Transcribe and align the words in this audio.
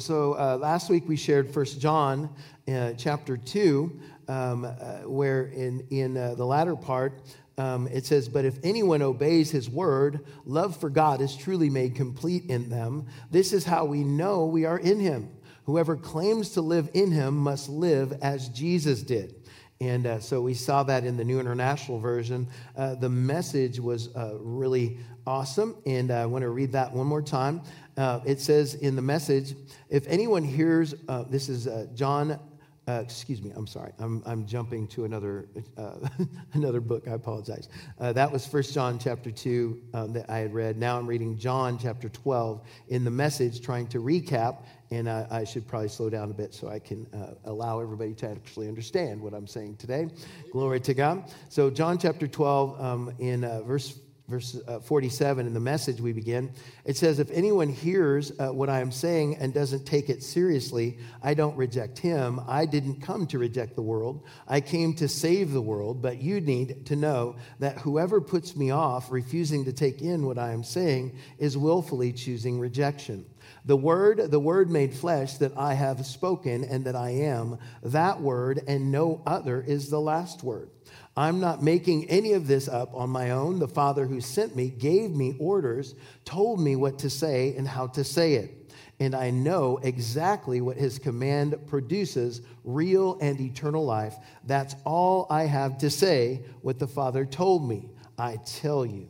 so 0.00 0.32
uh, 0.38 0.56
last 0.56 0.88
week 0.88 1.04
we 1.06 1.16
shared 1.16 1.52
First 1.52 1.80
John 1.80 2.30
uh, 2.66 2.92
chapter 2.96 3.36
2, 3.36 4.00
um, 4.28 4.64
uh, 4.64 4.72
where 5.08 5.46
in, 5.48 5.86
in 5.90 6.16
uh, 6.16 6.34
the 6.34 6.44
latter 6.44 6.74
part, 6.74 7.20
um, 7.58 7.86
it 7.88 8.06
says, 8.06 8.28
But 8.28 8.46
if 8.46 8.58
anyone 8.64 9.02
obeys 9.02 9.50
his 9.50 9.68
word, 9.68 10.26
love 10.46 10.76
for 10.78 10.88
God 10.88 11.20
is 11.20 11.36
truly 11.36 11.68
made 11.68 11.94
complete 11.94 12.46
in 12.46 12.70
them. 12.70 13.06
This 13.30 13.52
is 13.52 13.64
how 13.64 13.84
we 13.84 14.02
know 14.02 14.46
we 14.46 14.64
are 14.64 14.78
in 14.78 14.98
him. 14.98 15.28
Whoever 15.64 15.96
claims 15.96 16.50
to 16.50 16.62
live 16.62 16.88
in 16.94 17.10
him 17.10 17.36
must 17.36 17.68
live 17.68 18.14
as 18.22 18.48
Jesus 18.48 19.02
did. 19.02 19.34
And 19.82 20.06
uh, 20.06 20.20
so 20.20 20.42
we 20.42 20.54
saw 20.54 20.82
that 20.84 21.04
in 21.04 21.16
the 21.16 21.24
New 21.24 21.40
International 21.40 21.98
Version. 21.98 22.48
Uh, 22.76 22.94
the 22.94 23.08
message 23.08 23.80
was 23.80 24.14
uh, 24.14 24.36
really 24.38 24.98
awesome. 25.26 25.76
And 25.86 26.10
I 26.10 26.26
want 26.26 26.42
to 26.42 26.50
read 26.50 26.72
that 26.72 26.92
one 26.92 27.06
more 27.06 27.22
time. 27.22 27.62
Uh, 28.00 28.18
it 28.24 28.40
says 28.40 28.76
in 28.76 28.96
the 28.96 29.02
message, 29.02 29.54
if 29.90 30.06
anyone 30.06 30.42
hears, 30.42 30.94
uh, 31.06 31.22
this 31.24 31.50
is 31.50 31.66
uh, 31.66 31.86
John 31.94 32.40
uh, 32.88 33.02
excuse 33.02 33.40
me, 33.40 33.52
I'm 33.54 33.68
sorry. 33.68 33.92
I'm, 34.00 34.20
I'm 34.26 34.46
jumping 34.46 34.88
to 34.88 35.04
another, 35.04 35.46
uh, 35.76 36.08
another 36.54 36.80
book. 36.80 37.06
I 37.06 37.12
apologize. 37.12 37.68
Uh, 38.00 38.12
that 38.14 38.32
was 38.32 38.46
First 38.46 38.74
John 38.74 38.98
chapter 38.98 39.30
2 39.30 39.80
um, 39.94 40.12
that 40.14 40.28
I 40.28 40.38
had 40.38 40.52
read. 40.52 40.76
Now 40.76 40.98
I'm 40.98 41.06
reading 41.06 41.38
John 41.38 41.78
chapter 41.78 42.08
12 42.08 42.66
in 42.88 43.04
the 43.04 43.10
message, 43.10 43.60
trying 43.60 43.86
to 43.88 43.98
recap. 43.98 44.64
And 44.90 45.08
I 45.08 45.44
should 45.44 45.68
probably 45.68 45.88
slow 45.88 46.10
down 46.10 46.30
a 46.30 46.34
bit 46.34 46.52
so 46.52 46.68
I 46.68 46.80
can 46.80 47.06
allow 47.44 47.78
everybody 47.78 48.12
to 48.14 48.30
actually 48.30 48.66
understand 48.66 49.20
what 49.20 49.34
I'm 49.34 49.46
saying 49.46 49.76
today. 49.76 50.08
Glory 50.50 50.80
to 50.80 50.94
God. 50.94 51.32
So, 51.48 51.70
John 51.70 51.96
chapter 51.96 52.26
12, 52.26 52.80
um, 52.80 53.14
in 53.20 53.42
verse 53.64 54.00
verse 54.30 54.56
uh, 54.68 54.78
47 54.78 55.44
in 55.44 55.52
the 55.52 55.60
message 55.60 56.00
we 56.00 56.12
begin. 56.12 56.52
It 56.84 56.96
says 56.96 57.18
if 57.18 57.30
anyone 57.32 57.68
hears 57.68 58.32
uh, 58.38 58.48
what 58.48 58.70
i 58.70 58.80
am 58.80 58.92
saying 58.92 59.36
and 59.38 59.52
doesn't 59.52 59.84
take 59.84 60.08
it 60.08 60.22
seriously 60.22 60.98
i 61.22 61.34
don't 61.34 61.56
reject 61.56 61.98
him. 61.98 62.40
I 62.46 62.64
didn't 62.64 63.02
come 63.02 63.26
to 63.26 63.38
reject 63.38 63.74
the 63.74 63.82
world. 63.82 64.22
I 64.46 64.60
came 64.60 64.94
to 64.94 65.08
save 65.08 65.50
the 65.50 65.60
world 65.60 66.00
but 66.00 66.22
you 66.22 66.40
need 66.40 66.86
to 66.86 66.96
know 66.96 67.36
that 67.58 67.78
whoever 67.78 68.20
puts 68.20 68.54
me 68.54 68.70
off 68.70 69.10
refusing 69.10 69.64
to 69.64 69.72
take 69.72 70.00
in 70.00 70.24
what 70.24 70.38
i 70.38 70.52
am 70.52 70.62
saying 70.62 71.18
is 71.38 71.58
willfully 71.58 72.12
choosing 72.12 72.60
rejection. 72.60 73.26
The 73.64 73.76
word 73.76 74.30
the 74.30 74.38
word 74.38 74.70
made 74.70 74.94
flesh 74.94 75.38
that 75.38 75.56
i 75.56 75.74
have 75.74 76.06
spoken 76.06 76.62
and 76.62 76.84
that 76.84 76.94
i 76.94 77.10
am 77.10 77.58
that 77.82 78.20
word 78.20 78.62
and 78.68 78.92
no 78.92 79.22
other 79.26 79.60
is 79.60 79.90
the 79.90 80.00
last 80.00 80.44
word 80.44 80.70
I'm 81.16 81.40
not 81.40 81.62
making 81.62 82.08
any 82.08 82.32
of 82.32 82.46
this 82.46 82.68
up 82.68 82.94
on 82.94 83.10
my 83.10 83.30
own. 83.30 83.58
The 83.58 83.68
Father 83.68 84.06
who 84.06 84.20
sent 84.20 84.54
me 84.54 84.68
gave 84.70 85.10
me 85.10 85.36
orders, 85.38 85.94
told 86.24 86.60
me 86.60 86.76
what 86.76 86.98
to 87.00 87.10
say 87.10 87.54
and 87.56 87.66
how 87.66 87.88
to 87.88 88.04
say 88.04 88.34
it. 88.34 88.72
And 89.00 89.14
I 89.14 89.30
know 89.30 89.78
exactly 89.82 90.60
what 90.60 90.76
his 90.76 90.98
command 90.98 91.56
produces 91.66 92.42
real 92.64 93.18
and 93.20 93.40
eternal 93.40 93.84
life. 93.84 94.14
That's 94.44 94.76
all 94.84 95.26
I 95.30 95.44
have 95.44 95.78
to 95.78 95.90
say, 95.90 96.42
what 96.60 96.78
the 96.78 96.86
Father 96.86 97.24
told 97.24 97.66
me. 97.66 97.90
I 98.18 98.36
tell 98.44 98.84
you. 98.84 99.08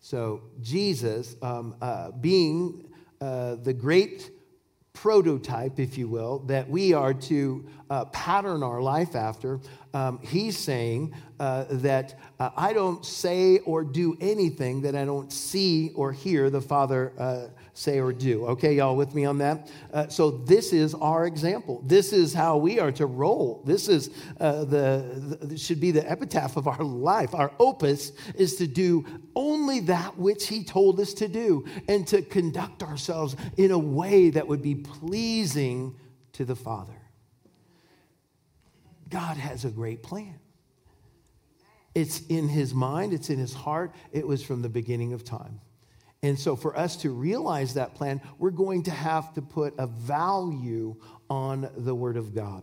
So, 0.00 0.42
Jesus, 0.60 1.36
um, 1.42 1.76
uh, 1.80 2.10
being 2.10 2.88
uh, 3.20 3.56
the 3.56 3.72
great 3.72 4.30
prototype, 5.00 5.80
if 5.80 5.96
you 5.96 6.06
will, 6.06 6.40
that 6.40 6.68
we 6.68 6.92
are 6.92 7.14
to 7.14 7.64
uh, 7.88 8.04
pattern 8.06 8.62
our 8.62 8.82
life 8.82 9.16
after, 9.16 9.58
um, 9.94 10.18
he's 10.20 10.58
saying 10.58 11.14
uh, 11.38 11.64
that 11.70 12.18
uh, 12.38 12.50
I 12.54 12.74
don't 12.74 13.02
say 13.02 13.60
or 13.60 13.82
do 13.82 14.18
anything 14.20 14.82
that 14.82 14.94
I 14.94 15.06
don't 15.06 15.32
see 15.32 15.90
or 15.94 16.12
hear 16.12 16.50
the 16.50 16.60
Father 16.60 17.14
uh, 17.18 17.46
say 17.80 17.98
or 17.98 18.12
do. 18.12 18.46
Okay, 18.46 18.74
y'all 18.74 18.94
with 18.94 19.14
me 19.14 19.24
on 19.24 19.38
that? 19.38 19.70
Uh, 19.92 20.08
so 20.08 20.30
this 20.30 20.72
is 20.72 20.94
our 20.94 21.26
example. 21.26 21.82
This 21.86 22.12
is 22.12 22.34
how 22.34 22.58
we 22.58 22.78
are 22.78 22.92
to 22.92 23.06
roll. 23.06 23.62
This 23.64 23.88
is 23.88 24.10
uh, 24.38 24.64
the, 24.64 25.38
the 25.40 25.56
should 25.56 25.80
be 25.80 25.90
the 25.90 26.08
epitaph 26.08 26.56
of 26.56 26.68
our 26.68 26.82
life. 26.82 27.34
Our 27.34 27.52
opus 27.58 28.12
is 28.34 28.56
to 28.56 28.66
do 28.66 29.06
only 29.34 29.80
that 29.80 30.18
which 30.18 30.48
He 30.48 30.62
told 30.62 31.00
us 31.00 31.14
to 31.14 31.28
do 31.28 31.64
and 31.88 32.06
to 32.08 32.20
conduct 32.22 32.82
ourselves 32.82 33.34
in 33.56 33.70
a 33.70 33.78
way 33.78 34.30
that 34.30 34.46
would 34.46 34.62
be 34.62 34.74
pleasing 34.74 35.96
to 36.32 36.44
the 36.44 36.56
Father. 36.56 37.00
God 39.08 39.38
has 39.38 39.64
a 39.64 39.70
great 39.70 40.02
plan. 40.02 40.38
It's 41.94 42.20
in 42.28 42.48
his 42.48 42.72
mind, 42.72 43.12
it's 43.12 43.30
in 43.30 43.38
his 43.38 43.52
heart. 43.52 43.92
It 44.12 44.26
was 44.26 44.44
from 44.44 44.62
the 44.62 44.68
beginning 44.68 45.12
of 45.12 45.24
time. 45.24 45.60
And 46.22 46.38
so, 46.38 46.54
for 46.54 46.76
us 46.76 46.96
to 46.96 47.10
realize 47.10 47.74
that 47.74 47.94
plan, 47.94 48.20
we're 48.38 48.50
going 48.50 48.82
to 48.84 48.90
have 48.90 49.32
to 49.34 49.42
put 49.42 49.74
a 49.78 49.86
value 49.86 50.96
on 51.30 51.70
the 51.76 51.94
Word 51.94 52.18
of 52.18 52.34
God 52.34 52.62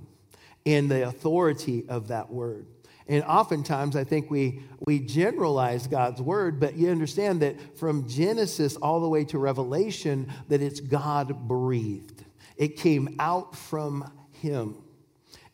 and 0.65 0.91
the 0.91 1.07
authority 1.07 1.85
of 1.89 2.09
that 2.09 2.29
Word. 2.29 2.67
And 3.07 3.23
oftentimes, 3.23 3.95
I 3.95 4.03
think 4.03 4.29
we, 4.29 4.61
we 4.85 4.99
generalize 4.99 5.87
God's 5.87 6.21
Word, 6.21 6.59
but 6.59 6.75
you 6.75 6.89
understand 6.89 7.41
that 7.41 7.77
from 7.77 8.07
Genesis 8.07 8.75
all 8.75 8.99
the 8.99 9.09
way 9.09 9.23
to 9.25 9.39
Revelation, 9.39 10.31
that 10.49 10.61
it's 10.61 10.79
God 10.79 11.47
breathed. 11.47 12.25
It 12.57 12.75
came 12.77 13.15
out 13.17 13.55
from 13.55 14.11
Him. 14.33 14.83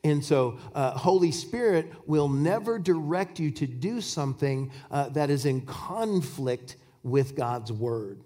And 0.03 0.25
so, 0.25 0.57
uh, 0.75 0.91
Holy 0.91 1.31
Spirit 1.31 1.93
will 2.05 2.27
never 2.27 2.79
direct 2.79 3.39
you 3.39 3.51
to 3.51 3.67
do 3.67 4.01
something 4.01 4.71
uh, 4.91 5.07
that 5.09 5.29
is 5.29 5.45
in 5.45 5.61
conflict 5.61 6.75
with 7.03 7.35
God's 7.35 7.71
word. 7.71 8.19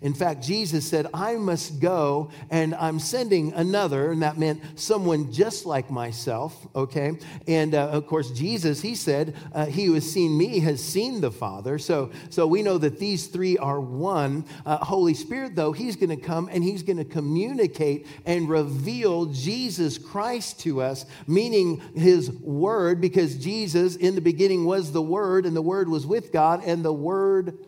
In 0.00 0.14
fact, 0.14 0.42
Jesus 0.42 0.88
said, 0.88 1.06
I 1.14 1.36
must 1.36 1.80
go 1.80 2.30
and 2.50 2.74
I'm 2.74 2.98
sending 2.98 3.52
another. 3.52 4.12
And 4.12 4.22
that 4.22 4.38
meant 4.38 4.60
someone 4.78 5.32
just 5.32 5.66
like 5.66 5.90
myself, 5.90 6.66
okay? 6.74 7.18
And 7.46 7.74
uh, 7.74 7.88
of 7.88 8.06
course, 8.06 8.30
Jesus, 8.30 8.80
he 8.80 8.94
said, 8.94 9.34
uh, 9.52 9.66
He 9.66 9.84
who 9.84 9.94
has 9.94 10.10
seen 10.10 10.36
me 10.36 10.60
has 10.60 10.82
seen 10.82 11.20
the 11.20 11.30
Father. 11.30 11.78
So, 11.78 12.10
so 12.30 12.46
we 12.46 12.62
know 12.62 12.78
that 12.78 12.98
these 12.98 13.26
three 13.26 13.56
are 13.58 13.80
one. 13.80 14.44
Uh, 14.66 14.78
Holy 14.78 15.14
Spirit, 15.14 15.54
though, 15.54 15.72
he's 15.72 15.96
going 15.96 16.10
to 16.10 16.16
come 16.16 16.48
and 16.52 16.62
he's 16.62 16.82
going 16.82 16.98
to 16.98 17.04
communicate 17.04 18.06
and 18.26 18.48
reveal 18.48 19.26
Jesus 19.26 19.98
Christ 19.98 20.60
to 20.60 20.82
us, 20.82 21.06
meaning 21.26 21.80
his 21.94 22.30
word, 22.30 23.00
because 23.00 23.36
Jesus 23.36 23.96
in 23.96 24.14
the 24.14 24.20
beginning 24.20 24.64
was 24.64 24.92
the 24.92 25.02
word 25.02 25.46
and 25.46 25.56
the 25.56 25.62
word 25.62 25.88
was 25.88 26.06
with 26.06 26.32
God 26.32 26.62
and 26.64 26.84
the 26.84 26.92
word 26.92 27.58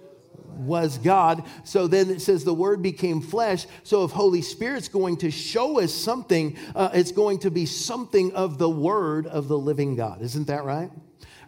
was 0.57 0.99
God. 0.99 1.45
So 1.65 1.87
then 1.87 2.11
it 2.11 2.21
says 2.21 2.45
the 2.45 2.55
word 2.55 2.83
became 2.83 3.21
flesh. 3.21 3.67
So 3.83 4.05
if 4.05 4.11
Holy 4.11 4.43
Spirit's 4.43 4.89
going 4.89 5.19
to 5.19 5.31
show 5.31 5.81
us 5.81 5.93
something, 5.93 6.57
uh, 6.75 6.91
it's 6.95 7.13
going 7.13 7.41
to 7.41 7.51
be 7.51 7.67
something 7.67 8.33
of 8.35 8.59
the 8.59 8.71
word 8.71 9.27
of 9.27 9.49
the 9.49 9.59
living 9.59 9.97
God. 9.97 10.23
Isn't 10.23 10.47
that 10.49 10.65
right? 10.65 10.91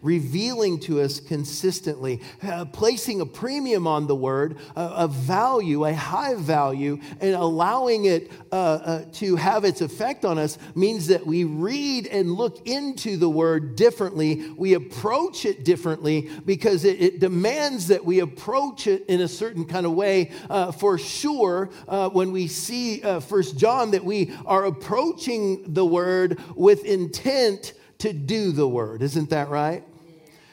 Revealing 0.03 0.79
to 0.81 1.01
us 1.01 1.21
consistently, 1.21 2.21
uh, 2.43 2.65
placing 2.67 3.21
a 3.21 3.27
premium 3.27 3.87
on 3.87 4.07
the 4.07 4.15
word, 4.15 4.57
a 4.77 5.09
value, 5.09 5.85
a 5.85 5.95
high 5.95 6.35
value, 6.35 6.99
and 7.21 7.35
allowing 7.35 8.05
it 8.05 8.31
uh, 8.53 8.55
uh, 8.55 9.05
to 9.13 9.37
have 9.37 9.65
its 9.65 9.81
effect 9.81 10.25
on 10.25 10.39
us 10.39 10.59
means 10.75 11.07
that 11.09 11.27
we 11.27 11.45
read 11.45 12.07
and 12.07 12.33
look 12.33 12.67
into 12.67 13.17
the 13.17 13.29
word 13.29 13.77
differently. 13.77 14.51
We 14.57 14.75
approach 14.75 15.45
it 15.45 15.65
differently 15.65 16.31
because 16.45 16.85
it, 16.85 17.01
it 17.01 17.21
demands 17.21 17.89
that 17.89 18.05
we 18.05 18.21
approach 18.21 18.87
it 18.87 19.07
in 19.07 19.21
a 19.21 19.29
certain 19.29 19.65
kind 19.65 19.87
of 19.87 19.93
way. 19.93 20.33
Uh, 20.49 20.73
for 20.73 20.99
sure, 20.99 21.71
uh, 21.89 22.09
when 22.11 22.33
we 22.33 22.47
see 22.47 23.01
First 23.21 23.59
John, 23.59 23.91
that 23.93 24.05
we 24.05 24.35
are 24.47 24.65
approaching 24.67 25.73
the 25.73 25.85
word 25.85 26.39
with 26.55 26.85
intent 26.85 27.75
to 27.99 28.13
do 28.13 28.53
the 28.53 28.69
word. 28.69 29.03
Isn't 29.03 29.31
that 29.31 29.49
right? 29.49 29.85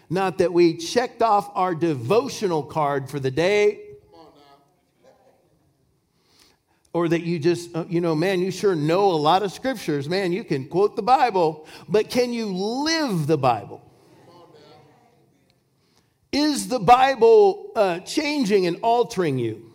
Not 0.09 0.37
that 0.37 0.53
we 0.53 0.77
checked 0.77 1.21
off 1.21 1.49
our 1.55 1.73
devotional 1.73 2.63
card 2.63 3.09
for 3.09 3.19
the 3.19 3.31
day. 3.31 3.81
Or 6.93 7.09
that 7.09 7.23
you 7.23 7.39
just, 7.39 7.75
uh, 7.75 7.85
you 7.89 7.99
know, 7.99 8.15
man, 8.15 8.39
you 8.39 8.51
sure 8.51 8.73
know 8.73 9.11
a 9.11 9.17
lot 9.17 9.43
of 9.43 9.51
scriptures. 9.51 10.07
Man, 10.07 10.31
you 10.31 10.45
can 10.45 10.69
quote 10.69 10.95
the 10.95 11.03
Bible, 11.03 11.67
but 11.89 12.09
can 12.09 12.31
you 12.31 12.45
live 12.45 13.27
the 13.27 13.37
Bible? 13.37 13.81
Is 16.31 16.69
the 16.69 16.79
Bible 16.79 17.71
uh, 17.75 17.99
changing 17.99 18.65
and 18.67 18.77
altering 18.81 19.37
you? 19.39 19.74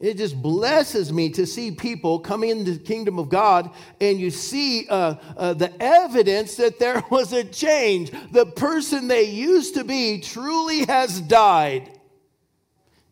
It 0.00 0.16
just 0.16 0.40
blesses 0.40 1.12
me 1.12 1.28
to 1.30 1.46
see 1.46 1.70
people 1.70 2.20
coming 2.20 2.48
into 2.48 2.72
the 2.72 2.78
kingdom 2.78 3.18
of 3.18 3.28
God 3.28 3.70
and 4.00 4.18
you 4.18 4.30
see 4.30 4.88
uh, 4.88 5.16
uh, 5.36 5.52
the 5.52 5.70
evidence 5.80 6.56
that 6.56 6.78
there 6.78 7.04
was 7.10 7.34
a 7.34 7.44
change. 7.44 8.10
The 8.32 8.46
person 8.46 9.08
they 9.08 9.24
used 9.24 9.74
to 9.74 9.84
be 9.84 10.20
truly 10.20 10.86
has 10.86 11.20
died, 11.20 11.90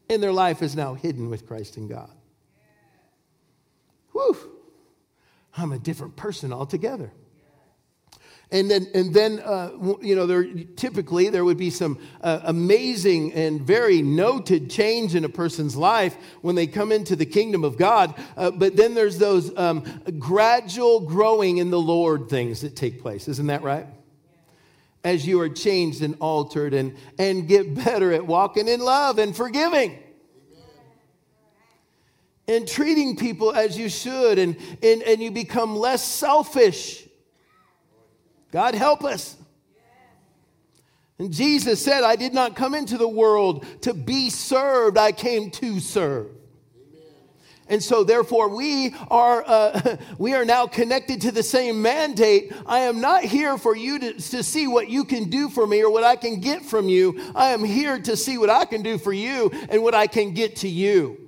and 0.08 0.22
their 0.22 0.32
life 0.32 0.62
is 0.62 0.74
now 0.74 0.94
hidden 0.94 1.28
with 1.28 1.46
Christ 1.46 1.76
in 1.76 1.88
God. 1.88 2.10
Whew, 4.12 4.36
I'm 5.58 5.72
a 5.72 5.78
different 5.78 6.16
person 6.16 6.54
altogether. 6.54 7.12
And 8.50 8.70
then, 8.70 8.86
and 8.94 9.12
then 9.12 9.40
uh, 9.40 9.72
you 10.00 10.16
know, 10.16 10.26
there, 10.26 10.44
typically 10.76 11.28
there 11.28 11.44
would 11.44 11.58
be 11.58 11.68
some 11.68 11.98
uh, 12.22 12.40
amazing 12.44 13.34
and 13.34 13.60
very 13.60 14.00
noted 14.00 14.70
change 14.70 15.14
in 15.14 15.24
a 15.24 15.28
person's 15.28 15.76
life 15.76 16.16
when 16.40 16.54
they 16.54 16.66
come 16.66 16.90
into 16.90 17.14
the 17.14 17.26
kingdom 17.26 17.62
of 17.62 17.76
God. 17.76 18.14
Uh, 18.38 18.50
but 18.50 18.74
then 18.74 18.94
there's 18.94 19.18
those 19.18 19.54
um, 19.58 19.84
gradual 20.18 21.00
growing 21.00 21.58
in 21.58 21.68
the 21.70 21.80
Lord 21.80 22.30
things 22.30 22.62
that 22.62 22.74
take 22.74 23.02
place. 23.02 23.28
Isn't 23.28 23.48
that 23.48 23.62
right? 23.62 23.86
As 25.04 25.26
you 25.26 25.40
are 25.42 25.50
changed 25.50 26.02
and 26.02 26.16
altered 26.18 26.72
and, 26.72 26.96
and 27.18 27.46
get 27.46 27.74
better 27.74 28.12
at 28.12 28.26
walking 28.26 28.66
in 28.66 28.80
love 28.80 29.18
and 29.18 29.36
forgiving 29.36 29.98
and 32.48 32.66
treating 32.66 33.14
people 33.14 33.52
as 33.52 33.78
you 33.78 33.90
should, 33.90 34.38
and, 34.38 34.56
and, 34.82 35.02
and 35.02 35.22
you 35.22 35.30
become 35.30 35.76
less 35.76 36.02
selfish 36.02 37.07
God 38.50 38.74
help 38.74 39.04
us. 39.04 39.36
And 41.18 41.32
Jesus 41.32 41.84
said, 41.84 42.04
I 42.04 42.16
did 42.16 42.32
not 42.32 42.54
come 42.54 42.74
into 42.74 42.96
the 42.96 43.08
world 43.08 43.66
to 43.82 43.92
be 43.92 44.30
served, 44.30 44.96
I 44.96 45.12
came 45.12 45.50
to 45.52 45.80
serve. 45.80 46.28
And 47.70 47.82
so, 47.82 48.02
therefore, 48.02 48.48
we 48.56 48.94
are, 49.10 49.44
uh, 49.46 49.96
we 50.18 50.32
are 50.32 50.46
now 50.46 50.66
connected 50.66 51.20
to 51.22 51.32
the 51.32 51.42
same 51.42 51.82
mandate. 51.82 52.52
I 52.64 52.80
am 52.80 53.00
not 53.00 53.24
here 53.24 53.58
for 53.58 53.76
you 53.76 53.98
to, 53.98 54.12
to 54.14 54.42
see 54.42 54.66
what 54.66 54.88
you 54.88 55.04
can 55.04 55.28
do 55.28 55.50
for 55.50 55.66
me 55.66 55.82
or 55.82 55.90
what 55.90 56.04
I 56.04 56.16
can 56.16 56.40
get 56.40 56.64
from 56.64 56.88
you. 56.88 57.20
I 57.34 57.50
am 57.50 57.62
here 57.62 58.00
to 58.00 58.16
see 58.16 58.38
what 58.38 58.48
I 58.48 58.64
can 58.64 58.82
do 58.82 58.96
for 58.96 59.12
you 59.12 59.50
and 59.68 59.82
what 59.82 59.94
I 59.94 60.06
can 60.06 60.32
get 60.32 60.56
to 60.56 60.68
you 60.68 61.27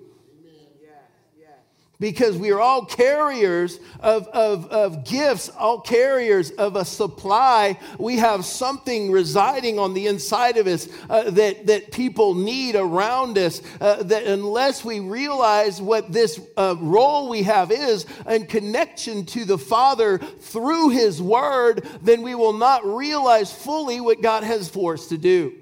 because 2.01 2.37
we 2.37 2.51
are 2.51 2.61
all 2.61 2.85
carriers 2.85 3.79
of, 4.01 4.27
of, 4.29 4.67
of 4.67 5.05
gifts, 5.05 5.51
all 5.51 5.81
carriers 5.81 6.51
of 6.53 6.75
a 6.75 6.85
supply. 6.85 7.79
We 7.99 8.17
have 8.17 8.45
something 8.45 9.13
residing 9.13 9.79
on 9.79 9.93
the 9.93 10.07
inside 10.07 10.57
of 10.57 10.67
us 10.67 10.89
uh, 11.11 11.31
that, 11.31 11.67
that 11.67 11.93
people 11.93 12.35
need 12.35 12.75
around 12.75 13.37
us. 13.37 13.61
Uh, 13.81 14.03
that 14.05 14.25
unless 14.25 14.85
we 14.85 15.01
realize 15.01 15.81
what 15.81 16.11
this 16.11 16.41
uh, 16.57 16.75
role 16.81 17.29
we 17.29 17.43
have 17.43 17.71
is 17.71 18.07
in 18.27 18.47
connection 18.47 19.27
to 19.27 19.45
the 19.45 19.59
Father 19.59 20.19
through 20.19 20.89
His 20.89 21.21
Word, 21.21 21.87
then 22.03 22.23
we 22.23 22.35
will 22.35 22.55
not 22.55 22.85
realize 22.85 23.53
fully 23.53 24.01
what 24.01 24.23
God 24.23 24.43
has 24.43 24.69
for 24.69 24.95
us 24.95 25.09
to 25.09 25.19
do. 25.19 25.55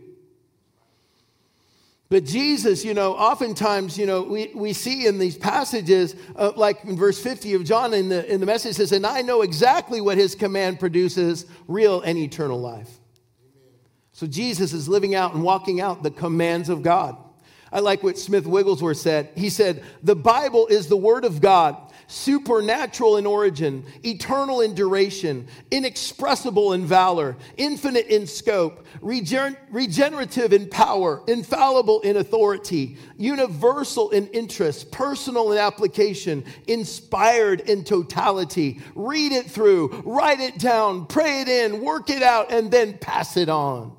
But 2.10 2.24
Jesus, 2.24 2.84
you 2.86 2.94
know, 2.94 3.12
oftentimes, 3.14 3.98
you 3.98 4.06
know, 4.06 4.22
we, 4.22 4.50
we 4.54 4.72
see 4.72 5.06
in 5.06 5.18
these 5.18 5.36
passages, 5.36 6.16
uh, 6.36 6.52
like 6.56 6.82
in 6.84 6.96
verse 6.96 7.20
50 7.22 7.52
of 7.54 7.64
John 7.64 7.92
in 7.92 8.08
the, 8.08 8.32
in 8.32 8.40
the 8.40 8.46
message 8.46 8.76
says, 8.76 8.92
and 8.92 9.06
I 9.06 9.20
know 9.20 9.42
exactly 9.42 10.00
what 10.00 10.16
his 10.16 10.34
command 10.34 10.80
produces 10.80 11.44
real 11.66 12.00
and 12.00 12.16
eternal 12.16 12.58
life. 12.58 12.88
Amen. 13.42 13.74
So 14.12 14.26
Jesus 14.26 14.72
is 14.72 14.88
living 14.88 15.14
out 15.14 15.34
and 15.34 15.42
walking 15.42 15.82
out 15.82 16.02
the 16.02 16.10
commands 16.10 16.70
of 16.70 16.82
God. 16.82 17.18
I 17.72 17.80
like 17.80 18.02
what 18.02 18.18
Smith 18.18 18.46
Wigglesworth 18.46 18.96
said. 18.96 19.30
He 19.36 19.50
said, 19.50 19.82
The 20.02 20.16
Bible 20.16 20.66
is 20.68 20.88
the 20.88 20.96
Word 20.96 21.24
of 21.24 21.40
God 21.40 21.76
supernatural 22.08 23.18
in 23.18 23.26
origin, 23.26 23.84
eternal 24.02 24.62
in 24.62 24.74
duration, 24.74 25.46
inexpressible 25.70 26.72
in 26.72 26.84
valor, 26.86 27.36
infinite 27.58 28.06
in 28.06 28.26
scope, 28.26 28.86
regen- 29.02 29.56
regenerative 29.70 30.54
in 30.54 30.68
power, 30.70 31.22
infallible 31.28 32.00
in 32.00 32.16
authority, 32.16 32.96
universal 33.18 34.10
in 34.10 34.26
interest, 34.28 34.90
personal 34.90 35.52
in 35.52 35.58
application, 35.58 36.42
inspired 36.66 37.60
in 37.60 37.84
totality. 37.84 38.80
Read 38.94 39.32
it 39.32 39.44
through, 39.44 39.88
write 40.06 40.40
it 40.40 40.58
down, 40.58 41.06
pray 41.06 41.42
it 41.42 41.48
in, 41.48 41.82
work 41.82 42.08
it 42.08 42.22
out, 42.22 42.50
and 42.50 42.70
then 42.70 42.96
pass 42.96 43.36
it 43.36 43.50
on. 43.50 43.94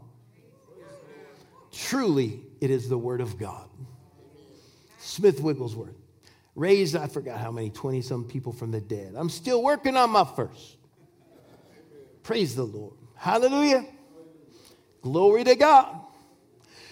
Truly, 1.72 2.42
it 2.62 2.70
is 2.70 2.90
the 2.90 2.98
Word 2.98 3.22
of 3.22 3.38
God. 3.38 3.70
Smith 5.00 5.40
Wigglesworth 5.40 5.96
raised, 6.56 6.96
I 6.96 7.08
forgot 7.08 7.40
how 7.40 7.52
many, 7.52 7.70
20 7.70 8.02
some 8.02 8.26
people 8.26 8.52
from 8.52 8.72
the 8.72 8.82
dead. 8.82 9.14
I'm 9.16 9.30
still 9.30 9.64
working 9.64 9.96
on 9.96 10.10
my 10.10 10.26
first. 10.36 10.78
Praise 12.24 12.56
the 12.56 12.64
Lord. 12.64 12.94
Hallelujah. 13.16 13.86
Glory 15.02 15.44
to 15.46 15.56
God. 15.56 16.02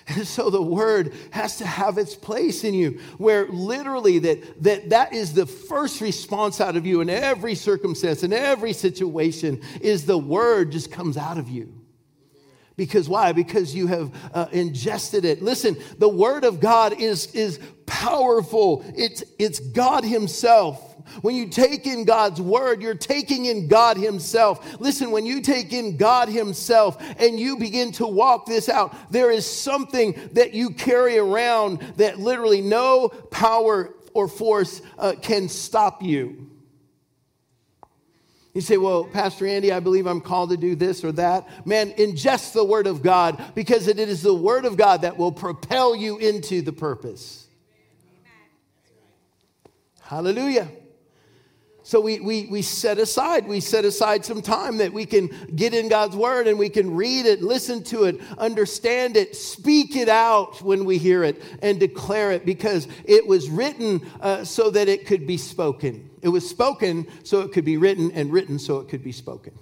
And 0.09 0.25
so 0.25 0.49
the 0.49 0.61
word 0.61 1.13
has 1.31 1.57
to 1.57 1.65
have 1.65 1.97
its 1.97 2.15
place 2.15 2.63
in 2.63 2.73
you, 2.73 3.01
where 3.17 3.45
literally 3.47 4.19
that, 4.19 4.63
that 4.63 4.89
that 4.91 5.13
is 5.13 5.33
the 5.33 5.45
first 5.45 5.99
response 5.99 6.61
out 6.61 6.77
of 6.77 6.85
you 6.85 7.01
in 7.01 7.09
every 7.09 7.55
circumstance, 7.55 8.23
in 8.23 8.31
every 8.31 8.71
situation, 8.71 9.61
is 9.81 10.05
the 10.05 10.17
word 10.17 10.71
just 10.71 10.91
comes 10.93 11.17
out 11.17 11.37
of 11.37 11.49
you. 11.49 11.73
Because 12.77 13.09
why? 13.09 13.31
Because 13.31 13.73
you 13.73 13.87
have 13.87 14.11
uh, 14.33 14.45
ingested 14.51 15.25
it. 15.25 15.41
Listen, 15.41 15.75
the 15.97 16.07
word 16.07 16.43
of 16.43 16.59
God 16.59 16.93
is, 17.01 17.25
is 17.33 17.59
powerful. 17.87 18.85
It's, 18.95 19.23
it's 19.39 19.59
God 19.59 20.03
himself. 20.03 20.83
When 21.21 21.35
you 21.35 21.47
take 21.47 21.87
in 21.87 22.05
God's 22.05 22.39
word, 22.39 22.81
you're 22.81 22.93
taking 22.93 23.45
in 23.45 23.67
God 23.67 23.97
Himself. 23.97 24.79
Listen, 24.81 25.11
when 25.11 25.25
you 25.25 25.41
take 25.41 25.71
in 25.71 25.95
God 25.95 26.27
Himself 26.27 27.01
and 27.17 27.39
you 27.39 27.57
begin 27.57 27.91
to 27.93 28.05
walk 28.05 28.45
this 28.45 28.67
out, 28.67 28.93
there 29.11 29.31
is 29.31 29.45
something 29.45 30.29
that 30.33 30.53
you 30.53 30.71
carry 30.71 31.17
around 31.17 31.79
that 31.95 32.19
literally 32.19 32.61
no 32.61 33.07
power 33.07 33.93
or 34.13 34.27
force 34.27 34.81
uh, 34.97 35.13
can 35.21 35.47
stop 35.47 36.03
you. 36.03 36.49
You 38.57 38.61
say, 38.61 38.77
Well, 38.77 39.03
Pastor 39.03 39.45
Andy, 39.45 39.71
I 39.71 39.79
believe 39.79 40.07
I'm 40.07 40.19
called 40.19 40.49
to 40.49 40.57
do 40.57 40.73
this 40.73 41.03
or 41.03 41.11
that. 41.11 41.47
Man, 41.67 41.91
ingest 41.91 42.53
the 42.53 42.63
Word 42.63 42.87
of 42.87 43.03
God 43.03 43.39
because 43.53 43.87
it 43.87 43.99
is 43.99 44.23
the 44.23 44.33
Word 44.33 44.65
of 44.65 44.77
God 44.77 45.03
that 45.03 45.15
will 45.15 45.31
propel 45.31 45.95
you 45.95 46.17
into 46.17 46.63
the 46.63 46.73
purpose. 46.73 47.45
Hallelujah. 50.01 50.69
So 51.87 52.01
we, 52.01 52.19
we, 52.19 52.47
we 52.47 52.63
set 52.63 52.97
aside, 52.97 53.47
we 53.47 53.61
set 53.61 53.85
aside 53.85 54.25
some 54.25 54.41
time 54.41 54.79
that 54.79 54.91
we 54.91 55.05
can 55.05 55.29
get 55.55 55.73
in 55.73 55.87
God's 55.87 56.17
word 56.17 56.45
and 56.45 56.59
we 56.59 56.67
can 56.67 56.93
read 56.93 57.25
it, 57.25 57.41
listen 57.41 57.81
to 57.83 58.03
it, 58.03 58.19
understand 58.37 59.15
it, 59.15 59.37
speak 59.37 59.95
it 59.95 60.09
out 60.09 60.61
when 60.61 60.83
we 60.83 60.97
hear 60.97 61.23
it, 61.23 61.41
and 61.61 61.79
declare 61.79 62.33
it 62.33 62.45
because 62.45 62.89
it 63.05 63.25
was 63.25 63.49
written 63.49 64.05
uh, 64.19 64.43
so 64.43 64.69
that 64.69 64.89
it 64.89 65.05
could 65.05 65.25
be 65.25 65.37
spoken. 65.37 66.09
It 66.21 66.27
was 66.27 66.49
spoken 66.49 67.07
so 67.23 67.39
it 67.39 67.53
could 67.53 67.63
be 67.63 67.77
written, 67.77 68.11
and 68.11 68.33
written 68.33 68.59
so 68.59 68.79
it 68.79 68.89
could 68.89 69.01
be 69.01 69.13
spoken. 69.13 69.57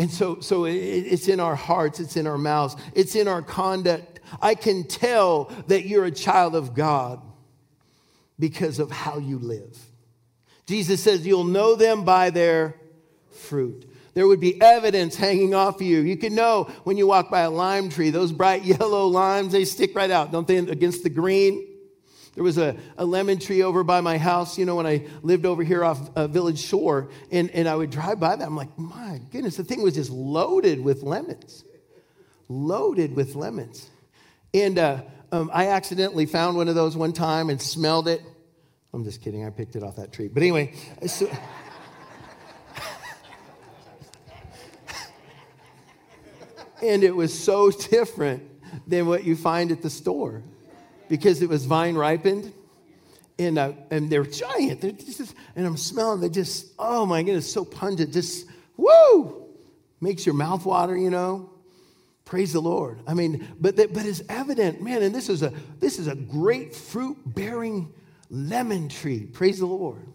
And 0.00 0.10
so, 0.10 0.40
so 0.40 0.64
it, 0.64 0.74
it's 0.74 1.28
in 1.28 1.38
our 1.38 1.54
hearts, 1.54 2.00
it's 2.00 2.16
in 2.16 2.26
our 2.26 2.38
mouths, 2.38 2.74
it's 2.92 3.14
in 3.14 3.28
our 3.28 3.40
conduct. 3.40 4.18
I 4.40 4.56
can 4.56 4.82
tell 4.82 5.44
that 5.68 5.86
you're 5.86 6.06
a 6.06 6.10
child 6.10 6.56
of 6.56 6.74
God 6.74 7.22
because 8.36 8.80
of 8.80 8.90
how 8.90 9.18
you 9.18 9.38
live. 9.38 9.78
Jesus 10.66 11.02
says, 11.02 11.26
You'll 11.26 11.44
know 11.44 11.74
them 11.74 12.04
by 12.04 12.30
their 12.30 12.76
fruit. 13.30 13.88
There 14.14 14.26
would 14.26 14.40
be 14.40 14.60
evidence 14.60 15.16
hanging 15.16 15.54
off 15.54 15.76
of 15.76 15.82
you. 15.82 16.00
You 16.00 16.16
can 16.16 16.34
know 16.34 16.64
when 16.84 16.98
you 16.98 17.06
walk 17.06 17.30
by 17.30 17.40
a 17.40 17.50
lime 17.50 17.88
tree, 17.88 18.10
those 18.10 18.30
bright 18.30 18.64
yellow 18.64 19.06
limes, 19.06 19.52
they 19.52 19.64
stick 19.64 19.94
right 19.94 20.10
out, 20.10 20.32
don't 20.32 20.46
they, 20.46 20.58
against 20.58 21.02
the 21.02 21.10
green? 21.10 21.68
There 22.34 22.44
was 22.44 22.56
a, 22.56 22.76
a 22.96 23.04
lemon 23.04 23.38
tree 23.38 23.62
over 23.62 23.84
by 23.84 24.00
my 24.00 24.16
house, 24.16 24.56
you 24.56 24.64
know, 24.64 24.76
when 24.76 24.86
I 24.86 25.06
lived 25.22 25.44
over 25.44 25.62
here 25.62 25.84
off 25.84 26.00
uh, 26.16 26.26
Village 26.28 26.60
Shore, 26.60 27.10
and, 27.30 27.50
and 27.50 27.68
I 27.68 27.74
would 27.74 27.90
drive 27.90 28.20
by 28.20 28.36
that. 28.36 28.46
I'm 28.46 28.56
like, 28.56 28.76
my 28.78 29.20
goodness, 29.30 29.56
the 29.56 29.64
thing 29.64 29.82
was 29.82 29.94
just 29.94 30.10
loaded 30.10 30.82
with 30.82 31.02
lemons. 31.02 31.64
Loaded 32.48 33.14
with 33.14 33.34
lemons. 33.34 33.90
And 34.54 34.78
uh, 34.78 35.02
um, 35.30 35.50
I 35.52 35.68
accidentally 35.68 36.24
found 36.24 36.56
one 36.56 36.68
of 36.68 36.74
those 36.74 36.96
one 36.96 37.12
time 37.12 37.50
and 37.50 37.60
smelled 37.60 38.08
it. 38.08 38.22
I'm 38.94 39.04
just 39.04 39.22
kidding. 39.22 39.46
I 39.46 39.50
picked 39.50 39.74
it 39.74 39.82
off 39.82 39.96
that 39.96 40.12
tree. 40.12 40.28
But 40.28 40.42
anyway, 40.42 40.74
so, 41.06 41.26
and 46.82 47.02
it 47.02 47.16
was 47.16 47.32
so 47.36 47.70
different 47.70 48.42
than 48.86 49.06
what 49.06 49.24
you 49.24 49.34
find 49.34 49.72
at 49.72 49.80
the 49.80 49.88
store 49.88 50.42
because 51.08 51.40
it 51.40 51.48
was 51.48 51.64
vine 51.64 51.94
ripened 51.94 52.52
and, 53.38 53.58
uh, 53.58 53.72
and 53.90 54.10
they're 54.10 54.24
giant. 54.24 54.82
They're 54.82 54.92
just, 54.92 55.34
and 55.56 55.66
I'm 55.66 55.78
smelling, 55.78 56.20
they 56.20 56.28
just, 56.28 56.72
oh 56.78 57.06
my 57.06 57.22
goodness, 57.22 57.50
so 57.50 57.64
pungent. 57.64 58.12
Just, 58.12 58.46
woo, 58.76 59.46
makes 60.00 60.26
your 60.26 60.34
mouth 60.34 60.66
water, 60.66 60.96
you 60.96 61.10
know. 61.10 61.48
Praise 62.26 62.52
the 62.52 62.60
Lord. 62.60 63.00
I 63.06 63.14
mean, 63.14 63.48
but, 63.60 63.76
but 63.76 64.06
it's 64.06 64.22
evident, 64.28 64.82
man, 64.82 65.02
and 65.02 65.14
this 65.14 65.28
is 65.28 65.42
a, 65.42 65.52
this 65.80 65.98
is 65.98 66.06
a 66.06 66.14
great 66.14 66.74
fruit 66.74 67.18
bearing 67.26 67.92
lemon 68.32 68.88
tree. 68.88 69.26
Praise 69.26 69.60
the 69.60 69.66
Lord. 69.66 70.08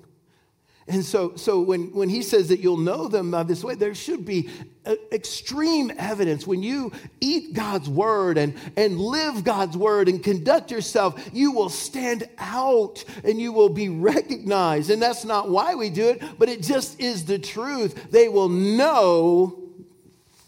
And 0.90 1.04
so, 1.04 1.36
so 1.36 1.60
when, 1.60 1.94
when 1.94 2.08
he 2.08 2.22
says 2.22 2.48
that 2.48 2.62
you'll 2.62 2.78
know 2.78 3.10
them 3.10 3.30
by 3.30 3.44
this 3.44 3.62
way, 3.62 3.76
there 3.76 3.94
should 3.94 4.26
be 4.26 4.50
uh, 4.86 4.96
extreme 5.12 5.92
evidence. 5.98 6.48
When 6.48 6.64
you 6.64 6.94
eat 7.20 7.54
God's 7.54 7.90
word 7.90 8.38
and, 8.38 8.56
and 8.78 8.98
live 8.98 9.44
God's 9.44 9.76
word 9.76 10.08
and 10.08 10.24
conduct 10.24 10.72
yourself, 10.72 11.30
you 11.34 11.52
will 11.52 11.70
stand 11.70 12.28
out 12.38 13.04
and 13.26 13.40
you 13.40 13.52
will 13.52 13.68
be 13.70 13.90
recognized. 13.90 14.90
And 14.90 15.02
that's 15.02 15.26
not 15.26 15.50
why 15.50 15.76
we 15.76 15.90
do 15.90 16.08
it, 16.08 16.24
but 16.40 16.48
it 16.48 16.64
just 16.64 17.00
is 17.02 17.26
the 17.26 17.38
truth. 17.38 18.10
They 18.10 18.30
will 18.30 18.50
know 18.50 19.62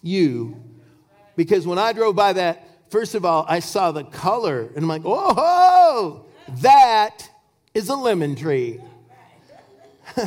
you. 0.01 0.63
Because 1.35 1.67
when 1.67 1.77
I 1.77 1.91
drove 1.91 2.15
by 2.15 2.33
that, 2.33 2.65
first 2.89 3.13
of 3.13 3.25
all, 3.25 3.45
I 3.47 3.59
saw 3.59 3.91
the 3.91 4.05
color 4.05 4.61
and 4.73 4.77
I'm 4.77 4.87
like, 4.87 5.03
oh, 5.03 6.25
that 6.61 7.29
is 7.79 7.89
a 7.89 7.95
lemon 7.95 8.35
tree. 8.35 8.79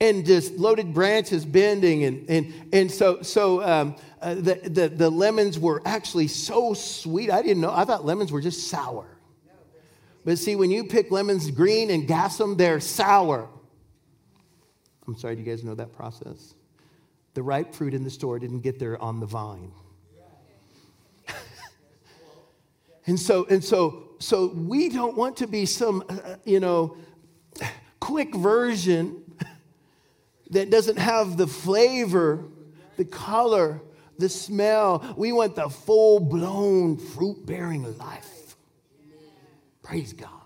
and 0.00 0.24
just 0.24 0.54
loaded 0.54 0.94
branches 0.94 1.44
bending. 1.44 2.04
And, 2.04 2.30
and, 2.30 2.54
and 2.72 2.90
so, 2.90 3.22
so 3.22 3.62
um, 3.62 3.96
uh, 4.22 4.34
the, 4.34 4.54
the, 4.64 4.88
the 4.88 5.10
lemons 5.10 5.58
were 5.58 5.82
actually 5.84 6.28
so 6.28 6.72
sweet. 6.72 7.30
I 7.30 7.42
didn't 7.42 7.60
know. 7.60 7.72
I 7.72 7.84
thought 7.84 8.04
lemons 8.04 8.30
were 8.30 8.40
just 8.40 8.68
sour. 8.68 9.06
But 10.24 10.38
see, 10.38 10.56
when 10.56 10.70
you 10.70 10.84
pick 10.84 11.10
lemons 11.10 11.50
green 11.50 11.90
and 11.90 12.06
gas 12.06 12.38
them, 12.38 12.56
they're 12.56 12.80
sour. 12.80 13.48
I'm 15.06 15.16
sorry, 15.16 15.34
do 15.34 15.42
you 15.42 15.46
guys 15.46 15.64
know 15.64 15.74
that 15.74 15.92
process? 15.92 16.54
The 17.34 17.42
ripe 17.42 17.74
fruit 17.74 17.94
in 17.94 18.04
the 18.04 18.10
store 18.10 18.38
didn't 18.38 18.60
get 18.60 18.78
there 18.78 19.00
on 19.02 19.20
the 19.20 19.26
vine. 19.26 19.72
and 23.06 23.18
so, 23.18 23.46
and 23.46 23.64
so, 23.64 24.07
so 24.18 24.46
we 24.48 24.88
don't 24.88 25.16
want 25.16 25.36
to 25.38 25.46
be 25.46 25.66
some, 25.66 26.02
uh, 26.08 26.12
uh 26.12 26.36
you 26.44 26.60
know, 26.60 26.96
quick 28.00 28.34
version 28.34 29.22
that 30.50 30.70
doesn't 30.70 30.98
have 30.98 31.36
the 31.36 31.46
flavor, 31.46 32.44
the 32.96 33.04
color, 33.04 33.80
the 34.18 34.28
smell. 34.28 35.14
We 35.16 35.32
want 35.32 35.54
the 35.54 35.68
full 35.68 36.20
blown 36.20 36.96
fruit 36.96 37.46
bearing 37.46 37.96
life. 37.98 38.56
Praise 39.82 40.12
God. 40.12 40.37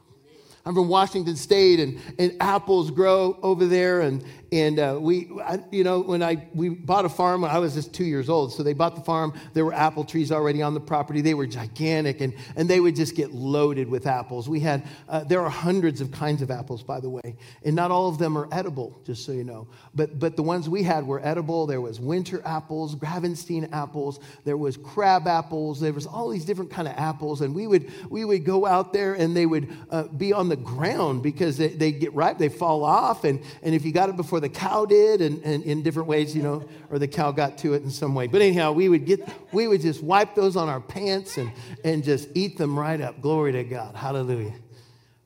I'm 0.64 0.74
from 0.74 0.88
Washington 0.88 1.34
State, 1.34 1.80
and, 1.80 1.98
and 2.20 2.36
apples 2.40 2.92
grow 2.92 3.36
over 3.42 3.66
there, 3.66 4.02
and, 4.02 4.24
and 4.52 4.78
uh, 4.78 4.96
we, 5.00 5.28
I, 5.42 5.58
you 5.72 5.82
know, 5.82 6.00
when 6.00 6.22
I 6.22 6.46
we 6.54 6.68
bought 6.68 7.04
a 7.04 7.08
farm 7.08 7.40
when 7.40 7.50
I 7.50 7.58
was 7.58 7.74
just 7.74 7.92
two 7.92 8.04
years 8.04 8.28
old, 8.28 8.52
so 8.52 8.62
they 8.62 8.72
bought 8.72 8.94
the 8.94 9.00
farm. 9.00 9.32
There 9.54 9.64
were 9.64 9.72
apple 9.72 10.04
trees 10.04 10.30
already 10.30 10.62
on 10.62 10.72
the 10.74 10.80
property. 10.80 11.20
They 11.20 11.34
were 11.34 11.48
gigantic, 11.48 12.20
and 12.20 12.32
and 12.54 12.70
they 12.70 12.78
would 12.78 12.94
just 12.94 13.16
get 13.16 13.32
loaded 13.32 13.88
with 13.88 14.06
apples. 14.06 14.48
We 14.48 14.60
had 14.60 14.86
uh, 15.08 15.24
there 15.24 15.40
are 15.40 15.50
hundreds 15.50 16.00
of 16.00 16.12
kinds 16.12 16.42
of 16.42 16.50
apples, 16.50 16.84
by 16.84 17.00
the 17.00 17.10
way, 17.10 17.34
and 17.64 17.74
not 17.74 17.90
all 17.90 18.08
of 18.08 18.18
them 18.18 18.38
are 18.38 18.46
edible, 18.52 19.00
just 19.04 19.24
so 19.24 19.32
you 19.32 19.42
know. 19.42 19.66
But 19.96 20.20
but 20.20 20.36
the 20.36 20.44
ones 20.44 20.68
we 20.68 20.84
had 20.84 21.04
were 21.04 21.26
edible. 21.26 21.66
There 21.66 21.80
was 21.80 21.98
winter 21.98 22.40
apples, 22.44 22.94
Gravenstein 22.94 23.72
apples. 23.72 24.20
There 24.44 24.58
was 24.58 24.76
crab 24.76 25.26
apples. 25.26 25.80
There 25.80 25.92
was 25.92 26.06
all 26.06 26.28
these 26.28 26.44
different 26.44 26.70
kind 26.70 26.86
of 26.86 26.94
apples, 26.96 27.40
and 27.40 27.52
we 27.52 27.66
would 27.66 27.90
we 28.10 28.24
would 28.24 28.44
go 28.44 28.64
out 28.64 28.92
there, 28.92 29.14
and 29.14 29.36
they 29.36 29.46
would 29.46 29.74
uh, 29.90 30.04
be 30.04 30.32
on 30.32 30.51
the 30.52 30.62
ground 30.62 31.22
because 31.22 31.56
they, 31.56 31.68
they 31.68 31.92
get 31.92 32.12
ripe, 32.14 32.36
they 32.36 32.50
fall 32.50 32.84
off, 32.84 33.24
and 33.24 33.40
and 33.62 33.74
if 33.74 33.84
you 33.84 33.92
got 33.92 34.08
it 34.10 34.16
before 34.16 34.40
the 34.40 34.48
cow 34.48 34.84
did 34.84 35.20
and, 35.22 35.42
and 35.44 35.64
in 35.64 35.82
different 35.82 36.08
ways, 36.08 36.36
you 36.36 36.42
know, 36.42 36.68
or 36.90 36.98
the 36.98 37.08
cow 37.08 37.32
got 37.32 37.56
to 37.58 37.72
it 37.72 37.82
in 37.82 37.90
some 37.90 38.14
way. 38.14 38.26
But 38.26 38.42
anyhow, 38.42 38.72
we 38.72 38.88
would 38.88 39.06
get, 39.06 39.26
we 39.50 39.66
would 39.66 39.80
just 39.80 40.02
wipe 40.02 40.34
those 40.34 40.56
on 40.56 40.68
our 40.68 40.80
pants 40.80 41.38
and, 41.38 41.50
and 41.84 42.04
just 42.04 42.28
eat 42.34 42.58
them 42.58 42.78
right 42.78 43.00
up. 43.00 43.22
Glory 43.22 43.52
to 43.52 43.64
God. 43.64 43.94
Hallelujah. 43.94 44.54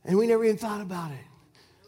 And 0.05 0.17
we 0.17 0.27
never 0.29 0.45
even 0.45 0.57
thought 0.57 0.81
about 0.81 1.11
it. 1.11 1.19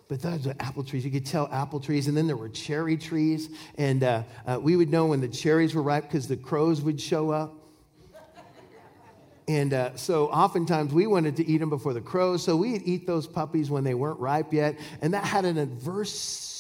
But 0.09 0.23
those 0.23 0.47
were 0.47 0.55
apple 0.59 0.83
trees. 0.83 1.05
You 1.05 1.11
could 1.11 1.27
tell 1.27 1.49
apple 1.53 1.81
trees. 1.81 2.09
And 2.09 2.17
then 2.17 2.27
there 2.27 2.37
were 2.37 2.49
cherry 2.49 2.97
trees. 2.97 3.51
And 3.77 4.03
uh, 4.03 4.23
uh, 4.47 4.59
we 4.61 4.75
would 4.75 4.91
know 4.91 5.07
when 5.07 5.21
the 5.21 5.29
cherries 5.29 5.75
were 5.75 5.83
ripe 5.83 6.05
because 6.05 6.27
the 6.27 6.37
crows 6.37 6.81
would 6.81 7.01
show 7.01 7.31
up. 7.31 7.55
And 9.49 9.73
uh, 9.73 9.97
so 9.97 10.27
oftentimes 10.29 10.93
we 10.93 11.07
wanted 11.07 11.37
to 11.37 11.47
eat 11.47 11.59
them 11.59 11.71
before 11.71 11.95
the 11.95 12.03
crows. 12.03 12.45
So 12.45 12.55
we'd 12.57 12.83
eat 12.85 13.07
those 13.07 13.27
puppies 13.27 13.71
when 13.71 13.83
they 13.83 13.95
weren't 13.95 14.21
ripe 14.21 14.53
yet. 14.53 14.79
And 15.01 15.15
that 15.15 15.25
had 15.25 15.45
an 15.47 15.57
adverse 15.57 16.59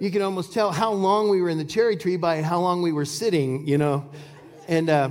you 0.00 0.10
can 0.10 0.22
almost 0.22 0.54
tell 0.54 0.72
how 0.72 0.92
long 0.92 1.28
we 1.28 1.42
were 1.42 1.50
in 1.50 1.58
the 1.58 1.64
cherry 1.64 1.94
tree 1.94 2.16
by 2.16 2.40
how 2.40 2.58
long 2.58 2.80
we 2.80 2.90
were 2.90 3.04
sitting, 3.04 3.68
you 3.68 3.76
know. 3.76 4.10
And, 4.66 4.88
uh, 4.88 5.10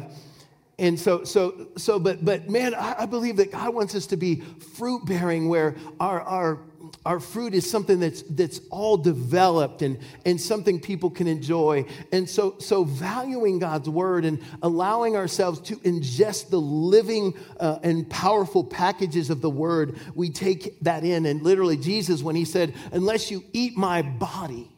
and 0.80 1.00
so, 1.00 1.24
so, 1.24 1.68
so, 1.78 2.00
but, 2.00 2.26
but 2.26 2.50
man, 2.50 2.74
I, 2.74 3.02
I 3.02 3.06
believe 3.06 3.38
that 3.38 3.52
God 3.52 3.74
wants 3.74 3.94
us 3.94 4.08
to 4.08 4.18
be 4.18 4.42
fruit 4.42 5.06
bearing 5.06 5.48
where 5.48 5.76
our, 6.00 6.22
our, 6.22 6.60
our 7.06 7.20
fruit 7.20 7.54
is 7.54 7.70
something 7.70 8.00
that's, 8.00 8.22
that's 8.24 8.62
all 8.70 8.98
developed 8.98 9.82
and, 9.82 10.00
and 10.26 10.40
something 10.40 10.80
people 10.80 11.10
can 11.10 11.28
enjoy. 11.28 11.86
And 12.12 12.30
so, 12.30 12.56
so 12.60 12.84
valuing 12.84 13.60
God's 13.60 13.90
word 13.90 14.26
and 14.26 14.40
allowing 14.62 15.16
ourselves 15.16 15.60
to 15.62 15.78
ingest 15.78 16.50
the 16.50 16.60
living 16.60 17.34
uh, 17.60 17.80
and 17.84 18.10
powerful 18.10 18.64
packages 18.64 19.30
of 19.30 19.42
the 19.42 19.50
word, 19.50 20.00
we 20.16 20.30
take 20.30 20.80
that 20.82 21.04
in. 21.04 21.26
And 21.26 21.42
literally, 21.42 21.78
Jesus, 21.78 22.22
when 22.22 22.36
he 22.36 22.46
said, 22.46 22.74
Unless 22.92 23.32
you 23.32 23.44
eat 23.54 23.78
my 23.78 24.02
body, 24.02 24.70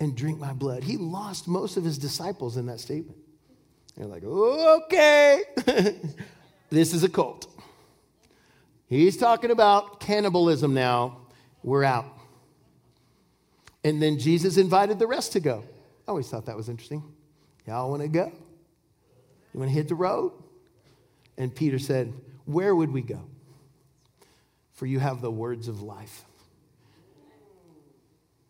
and 0.00 0.16
drink 0.16 0.38
my 0.38 0.52
blood. 0.52 0.84
He 0.84 0.96
lost 0.96 1.48
most 1.48 1.76
of 1.76 1.84
his 1.84 1.98
disciples 1.98 2.56
in 2.56 2.66
that 2.66 2.80
statement. 2.80 3.16
They're 3.96 4.06
like, 4.06 4.24
okay, 4.24 5.42
this 6.70 6.92
is 6.92 7.04
a 7.04 7.08
cult. 7.08 7.46
He's 8.88 9.16
talking 9.16 9.50
about 9.50 10.00
cannibalism 10.00 10.74
now. 10.74 11.18
We're 11.62 11.84
out. 11.84 12.06
And 13.82 14.00
then 14.00 14.18
Jesus 14.18 14.56
invited 14.56 14.98
the 14.98 15.06
rest 15.06 15.32
to 15.32 15.40
go. 15.40 15.64
I 16.06 16.10
always 16.10 16.28
thought 16.28 16.46
that 16.46 16.56
was 16.56 16.68
interesting. 16.68 17.02
Y'all 17.66 17.90
want 17.90 18.02
to 18.02 18.08
go? 18.08 18.32
You 19.52 19.60
want 19.60 19.70
to 19.70 19.74
hit 19.74 19.88
the 19.88 19.94
road? 19.94 20.32
And 21.38 21.54
Peter 21.54 21.78
said, 21.78 22.12
Where 22.44 22.74
would 22.74 22.92
we 22.92 23.02
go? 23.02 23.20
For 24.74 24.86
you 24.86 24.98
have 24.98 25.20
the 25.20 25.30
words 25.30 25.68
of 25.68 25.82
life. 25.82 26.24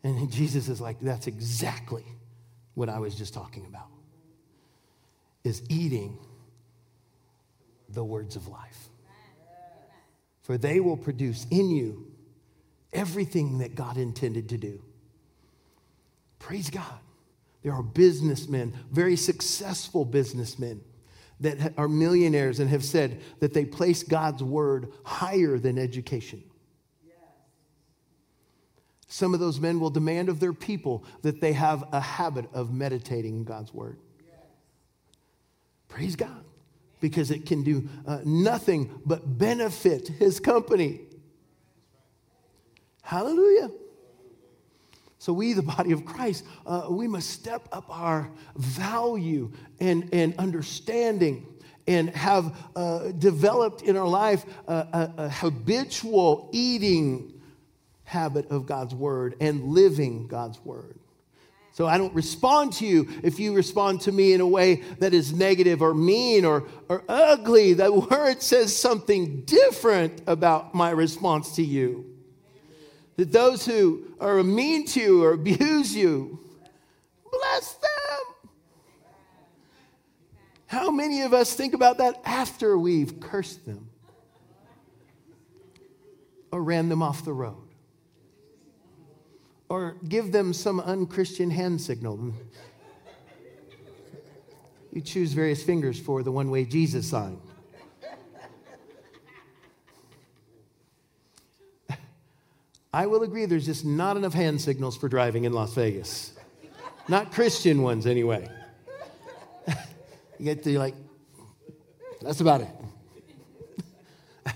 And 0.05 0.31
Jesus 0.31 0.69
is 0.69 0.83
like, 0.83 1.00
that's 1.00 1.26
exactly 1.26 2.05
what 2.75 2.91
I 2.91 2.99
was 2.99 3.14
just 3.14 3.33
talking 3.33 3.64
about. 3.67 3.88
Is 5.45 5.62
eating 5.71 6.19
the 7.88 8.05
words 8.05 8.37
of 8.37 8.47
life. 8.49 8.88
For 10.45 10.59
they 10.59 10.79
will 10.79 10.99
produce 10.99 11.47
in 11.51 11.71
you 11.71 12.07
everything 12.93 13.59
that 13.59 13.75
God 13.75 13.97
intended 13.97 14.51
to 14.51 14.59
do. 14.59 14.83
Praise 16.39 16.69
God. 16.69 17.01
There 17.63 17.73
are 17.73 17.83
businessmen, 17.83 18.75
very 18.91 19.17
successful 19.17 20.05
businessmen, 20.05 20.83
that 21.41 21.73
are 21.79 21.89
millionaires 21.89 22.61
and 22.61 22.69
have 22.69 22.85
said 22.85 23.23
that 23.41 23.55
they 23.55 23.65
place 23.65 24.03
God's 24.03 24.43
word 24.43 24.93
higher 25.03 25.59
than 25.59 25.79
education. 25.79 26.45
Some 29.09 29.33
of 29.33 29.41
those 29.41 29.59
men 29.59 29.81
will 29.81 29.91
demand 29.91 30.29
of 30.29 30.41
their 30.41 30.53
people 30.53 31.05
that 31.23 31.41
they 31.41 31.55
have 31.55 31.85
a 31.91 32.01
habit 32.01 32.47
of 32.53 32.71
meditating 32.71 33.35
in 33.37 33.45
God's 33.45 33.73
word. 33.73 33.99
Praise 35.89 36.17
God. 36.17 36.45
Because 37.01 37.31
it 37.31 37.47
can 37.47 37.63
do 37.63 37.89
uh, 38.07 38.21
nothing 38.25 39.01
but 39.05 39.39
benefit 39.39 40.09
his 40.09 40.41
company. 40.41 41.01
Hallelujah. 43.03 43.71
So, 45.19 45.33
we, 45.33 45.55
the 45.55 45.63
body 45.63 45.93
of 45.93 46.05
Christ, 46.05 46.45
uh, 46.67 46.87
we 46.91 47.09
must 47.09 47.31
step 47.31 47.69
up 47.73 47.85
our 47.89 48.31
value 48.57 49.53
and, 49.81 50.09
and 50.13 50.35
understanding 50.39 51.47
and 51.87 52.11
have 52.11 52.57
uh, 52.77 53.11
developed 53.13 53.83
in 53.83 53.97
our 53.97 54.09
life 54.09 54.45
a, 54.69 55.13
a 55.17 55.29
habitual 55.29 56.51
eating 56.53 57.41
habit 58.05 58.51
of 58.51 58.67
God's 58.67 58.95
word 58.95 59.35
and 59.41 59.65
living 59.65 60.27
God's 60.27 60.63
word. 60.65 60.99
So 61.75 61.88
I 61.88 61.99
don't 61.99 62.14
respond 62.14 62.73
to 62.75 62.87
you 62.87 63.09
if 63.25 63.40
you 63.40 63.52
respond 63.52 64.02
to 64.02 64.12
me 64.12 64.33
in 64.33 64.40
a 64.40 64.47
way 64.47 64.76
that 65.00 65.12
is 65.12 65.33
negative 65.33 65.83
or 65.83 65.93
mean 65.93 66.45
or, 66.45 66.69
or 66.88 67.02
ugly. 67.09 67.73
The 67.73 67.93
word 67.93 68.40
says 68.40 68.75
something 68.75 69.40
different 69.40 70.23
about 70.28 70.73
my 70.73 70.90
response 70.90 71.57
to 71.57 71.64
you. 71.64 72.14
That 73.16 73.33
those 73.33 73.66
who 73.66 74.04
are 74.21 74.40
mean 74.45 74.87
to 74.87 75.00
you 75.00 75.25
or 75.25 75.33
abuse 75.33 75.97
you, 75.97 76.38
bless 77.33 77.73
them. 77.75 77.90
How 80.66 80.93
many 80.93 81.23
of 81.23 81.35
us 81.35 81.54
think 81.54 81.75
about 81.75 81.99
that 81.99 82.21
after 82.25 82.78
we've 82.78 83.19
cursed 83.19 83.66
them 83.66 83.88
or 86.52 86.62
ran 86.62 86.88
them 86.88 87.02
off 87.02 87.25
the 87.25 87.33
road? 87.33 87.63
or 89.75 89.97
give 90.09 90.31
them 90.31 90.52
some 90.52 90.78
unchristian 90.78 91.50
hand 91.50 91.81
signal. 91.81 92.33
you 94.93 95.00
choose 95.00 95.33
various 95.33 95.64
fingers 95.64 95.99
for 95.99 96.23
the 96.23 96.31
one 96.31 96.49
way 96.49 96.64
Jesus 96.64 97.11
sign. 97.11 97.40
I 102.95 103.07
will 103.07 103.25
agree 103.25 103.47
there's 103.47 103.66
just 103.66 103.85
not 103.85 104.16
enough 104.16 104.33
hand 104.33 104.61
signals 104.61 104.97
for 104.97 105.09
driving 105.09 105.43
in 105.43 105.52
Las 105.52 105.75
Vegas. 105.75 106.35
Not 107.09 107.33
Christian 107.33 107.83
ones, 107.83 108.07
anyway. 108.07 108.49
you 109.66 110.45
get 110.45 110.62
to, 110.62 110.78
like, 110.78 110.95
that's 112.23 112.40
about 112.40 112.61
it. 112.61 112.71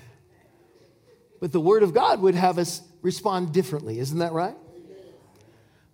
but 1.40 1.50
the 1.50 1.60
Word 1.60 1.82
of 1.82 1.92
God 1.92 2.20
would 2.22 2.36
have 2.36 2.56
us 2.56 2.82
respond 3.02 3.52
differently, 3.52 3.98
isn't 3.98 4.20
that 4.20 4.30
right? 4.30 4.54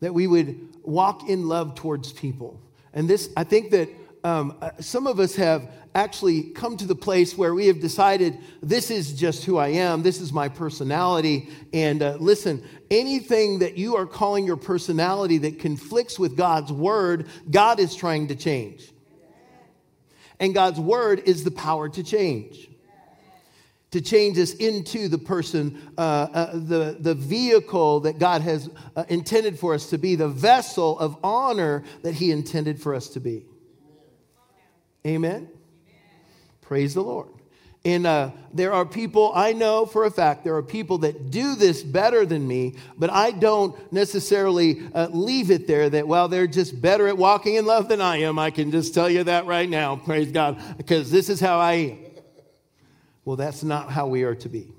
That 0.04 0.12
we 0.12 0.26
would 0.26 0.68
walk 0.82 1.30
in 1.30 1.48
love 1.48 1.76
towards 1.76 2.12
people. 2.12 2.60
And 2.92 3.08
this, 3.08 3.30
I 3.38 3.44
think 3.44 3.70
that 3.70 3.88
um, 4.22 4.54
uh, 4.60 4.72
some 4.78 5.06
of 5.06 5.18
us 5.18 5.34
have 5.36 5.72
actually 5.94 6.42
come 6.42 6.76
to 6.76 6.86
the 6.86 6.94
place 6.94 7.38
where 7.38 7.54
we 7.54 7.68
have 7.68 7.80
decided 7.80 8.36
this 8.62 8.90
is 8.90 9.14
just 9.14 9.46
who 9.46 9.56
I 9.56 9.68
am, 9.68 10.02
this 10.02 10.20
is 10.20 10.30
my 10.30 10.50
personality. 10.50 11.48
And 11.72 12.02
uh, 12.02 12.18
listen, 12.20 12.62
anything 12.90 13.60
that 13.60 13.78
you 13.78 13.96
are 13.96 14.04
calling 14.04 14.44
your 14.44 14.58
personality 14.58 15.38
that 15.38 15.58
conflicts 15.58 16.18
with 16.18 16.36
God's 16.36 16.70
word, 16.70 17.26
God 17.50 17.80
is 17.80 17.96
trying 17.96 18.28
to 18.28 18.34
change. 18.34 18.92
And 20.38 20.52
God's 20.52 20.80
word 20.80 21.22
is 21.24 21.44
the 21.44 21.50
power 21.50 21.88
to 21.88 22.02
change. 22.02 22.68
To 23.94 24.00
change 24.00 24.40
us 24.40 24.54
into 24.54 25.06
the 25.06 25.18
person, 25.18 25.80
uh, 25.96 26.00
uh, 26.00 26.52
the, 26.54 26.96
the 26.98 27.14
vehicle 27.14 28.00
that 28.00 28.18
God 28.18 28.42
has 28.42 28.68
uh, 28.96 29.04
intended 29.08 29.56
for 29.56 29.72
us 29.72 29.90
to 29.90 29.98
be, 29.98 30.16
the 30.16 30.26
vessel 30.26 30.98
of 30.98 31.16
honor 31.22 31.84
that 32.02 32.12
He 32.14 32.32
intended 32.32 32.82
for 32.82 32.92
us 32.92 33.10
to 33.10 33.20
be. 33.20 33.46
Amen? 35.06 35.48
Praise 36.60 36.94
the 36.94 37.02
Lord. 37.02 37.28
And 37.84 38.04
uh, 38.04 38.32
there 38.52 38.72
are 38.72 38.84
people, 38.84 39.30
I 39.32 39.52
know 39.52 39.86
for 39.86 40.06
a 40.06 40.10
fact, 40.10 40.42
there 40.42 40.56
are 40.56 40.62
people 40.62 40.98
that 40.98 41.30
do 41.30 41.54
this 41.54 41.84
better 41.84 42.26
than 42.26 42.48
me, 42.48 42.74
but 42.98 43.10
I 43.12 43.30
don't 43.30 43.92
necessarily 43.92 44.82
uh, 44.92 45.06
leave 45.12 45.52
it 45.52 45.68
there 45.68 45.88
that, 45.88 46.08
well, 46.08 46.26
they're 46.26 46.48
just 46.48 46.82
better 46.82 47.06
at 47.06 47.16
walking 47.16 47.54
in 47.54 47.64
love 47.64 47.86
than 47.86 48.00
I 48.00 48.22
am. 48.22 48.40
I 48.40 48.50
can 48.50 48.72
just 48.72 48.92
tell 48.92 49.08
you 49.08 49.22
that 49.22 49.46
right 49.46 49.70
now, 49.70 49.94
praise 49.94 50.32
God, 50.32 50.60
because 50.76 51.12
this 51.12 51.28
is 51.28 51.38
how 51.38 51.60
I 51.60 51.74
am. 51.74 52.03
Well, 53.24 53.36
that's 53.36 53.62
not 53.62 53.90
how 53.90 54.06
we 54.06 54.22
are 54.24 54.34
to 54.36 54.48
be. 54.48 54.72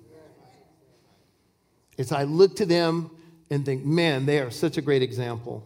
It's 1.98 2.12
I 2.12 2.24
look 2.24 2.58
to 2.58 2.66
them 2.66 3.12
and 3.50 3.66
think, 3.66 3.86
man, 3.86 4.26
they 4.26 4.40
are 4.40 4.52
such 4.52 4.78
a 4.78 4.82
great 4.82 5.02
example. 5.02 5.64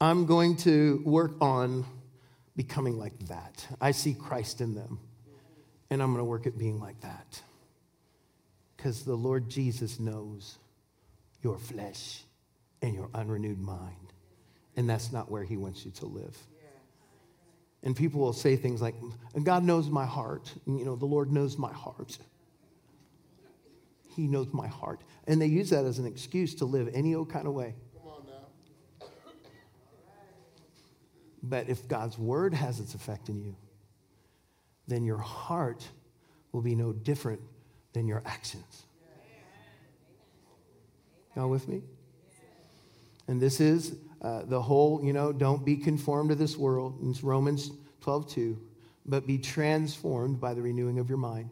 I'm 0.00 0.26
going 0.26 0.56
to 0.58 1.00
work 1.04 1.32
on 1.40 1.84
becoming 2.56 2.98
like 2.98 3.18
that. 3.28 3.66
I 3.80 3.92
see 3.92 4.14
Christ 4.14 4.60
in 4.60 4.74
them, 4.74 4.98
and 5.90 6.02
I'm 6.02 6.08
going 6.08 6.18
to 6.18 6.24
work 6.24 6.46
at 6.46 6.58
being 6.58 6.80
like 6.80 7.00
that. 7.00 7.40
Because 8.76 9.04
the 9.04 9.14
Lord 9.14 9.48
Jesus 9.48 10.00
knows 10.00 10.58
your 11.42 11.58
flesh 11.58 12.24
and 12.82 12.94
your 12.94 13.08
unrenewed 13.14 13.60
mind, 13.60 14.12
and 14.76 14.90
that's 14.90 15.12
not 15.12 15.30
where 15.30 15.44
He 15.44 15.56
wants 15.56 15.84
you 15.84 15.92
to 15.92 16.06
live. 16.06 16.36
And 17.82 17.96
people 17.96 18.20
will 18.20 18.32
say 18.32 18.56
things 18.56 18.80
like, 18.80 18.94
God 19.42 19.64
knows 19.64 19.88
my 19.88 20.06
heart. 20.06 20.52
And, 20.66 20.78
you 20.78 20.84
know, 20.84 20.94
the 20.94 21.06
Lord 21.06 21.32
knows 21.32 21.58
my 21.58 21.72
heart. 21.72 22.18
He 24.14 24.26
knows 24.26 24.52
my 24.52 24.68
heart. 24.68 25.00
And 25.26 25.40
they 25.40 25.46
use 25.46 25.70
that 25.70 25.84
as 25.84 25.98
an 25.98 26.06
excuse 26.06 26.54
to 26.56 26.64
live 26.64 26.88
any 26.94 27.14
old 27.14 27.30
kind 27.30 27.46
of 27.46 27.54
way. 27.54 27.74
Come 27.94 28.08
on 28.08 28.22
now. 28.26 29.06
But 31.42 31.68
if 31.68 31.88
God's 31.88 32.18
word 32.18 32.54
has 32.54 32.78
its 32.78 32.94
effect 32.94 33.28
in 33.28 33.40
you, 33.40 33.56
then 34.86 35.04
your 35.04 35.18
heart 35.18 35.86
will 36.52 36.62
be 36.62 36.74
no 36.74 36.92
different 36.92 37.40
than 37.94 38.06
your 38.06 38.22
actions. 38.26 38.84
Y'all 41.34 41.48
with 41.48 41.66
me? 41.66 41.82
And 43.26 43.40
this 43.40 43.60
is 43.60 43.96
uh, 44.22 44.42
the 44.44 44.60
whole, 44.60 45.02
you 45.04 45.12
know, 45.12 45.32
don't 45.32 45.64
be 45.64 45.76
conformed 45.76 46.30
to 46.30 46.36
this 46.36 46.56
world. 46.56 46.98
It's 47.02 47.22
Romans 47.22 47.70
12, 48.00 48.30
2. 48.30 48.58
But 49.04 49.26
be 49.26 49.36
transformed 49.38 50.40
by 50.40 50.54
the 50.54 50.62
renewing 50.62 50.98
of 50.98 51.08
your 51.08 51.18
mind. 51.18 51.50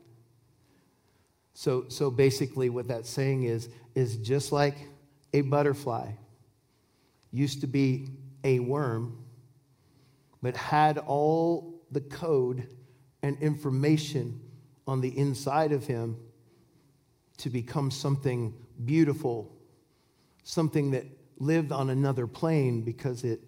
So, 1.52 1.86
so 1.88 2.10
basically, 2.10 2.70
what 2.70 2.88
that's 2.88 3.10
saying 3.10 3.42
is, 3.42 3.68
is 3.94 4.16
just 4.18 4.52
like 4.52 4.76
a 5.34 5.40
butterfly 5.40 6.12
used 7.32 7.60
to 7.60 7.66
be 7.66 8.08
a 8.44 8.60
worm 8.60 9.20
but 10.42 10.56
had 10.56 10.98
all 10.98 11.82
the 11.90 12.00
code 12.00 12.66
and 13.22 13.38
information 13.40 14.40
on 14.86 15.00
the 15.00 15.16
inside 15.18 15.72
of 15.72 15.86
him 15.86 16.16
to 17.36 17.50
become 17.50 17.90
something 17.90 18.54
beautiful, 18.84 19.54
something 20.42 20.90
that 20.92 21.04
lived 21.40 21.72
on 21.72 21.90
another 21.90 22.28
plane 22.28 22.82
because 22.82 23.24
it 23.24 23.40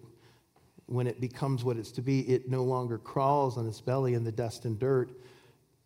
when 0.85 1.07
it 1.07 1.21
becomes 1.21 1.63
what 1.63 1.77
it's 1.77 1.91
to 1.93 2.01
be, 2.01 2.19
it 2.21 2.49
no 2.49 2.63
longer 2.63 2.97
crawls 2.97 3.57
on 3.57 3.67
its 3.67 3.79
belly 3.79 4.15
in 4.15 4.25
the 4.25 4.31
dust 4.31 4.65
and 4.65 4.77
dirt. 4.77 5.11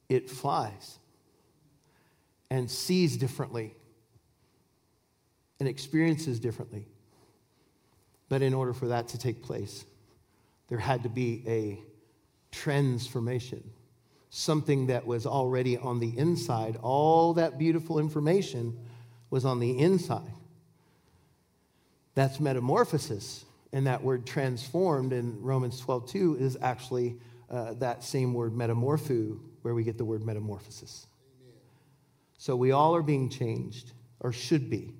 It 0.09 0.29
flies 0.29 0.97
and 2.49 2.69
sees 2.69 3.15
differently 3.15 3.75
and 5.59 5.69
experiences 5.69 6.39
differently. 6.39 6.87
But 8.29 8.41
in 8.41 8.53
order 8.53 8.73
for 8.73 8.87
that 8.87 9.09
to 9.09 9.17
take 9.17 9.43
place, 9.43 9.85
there 10.67 10.79
had 10.79 11.03
to 11.03 11.09
be 11.09 11.43
a 11.47 11.79
transformation, 12.51 13.63
something 14.29 14.87
that 14.87 15.05
was 15.05 15.25
already 15.25 15.77
on 15.77 15.99
the 15.99 16.17
inside. 16.17 16.77
All 16.81 17.33
that 17.35 17.57
beautiful 17.57 17.99
information 17.99 18.77
was 19.29 19.45
on 19.45 19.59
the 19.59 19.77
inside. 19.77 20.31
That's 22.17 22.39
metamorphosis. 22.39 23.45
And 23.73 23.85
that 23.85 24.03
word 24.03 24.25
transformed 24.25 25.13
in 25.13 25.39
Romans 25.39 25.79
12, 25.79 26.09
2 26.09 26.37
is 26.39 26.57
actually 26.63 27.15
uh, 27.47 27.75
that 27.75 28.03
same 28.03 28.33
word 28.33 28.53
metamorpho, 28.53 29.37
where 29.61 29.75
we 29.75 29.83
get 29.83 29.99
the 29.99 30.03
word 30.03 30.25
metamorphosis. 30.25 31.05
Amen. 31.39 31.53
So 32.39 32.55
we 32.55 32.71
all 32.71 32.95
are 32.95 33.03
being 33.03 33.29
changed, 33.29 33.91
or 34.19 34.33
should 34.33 34.67
be. 34.67 34.95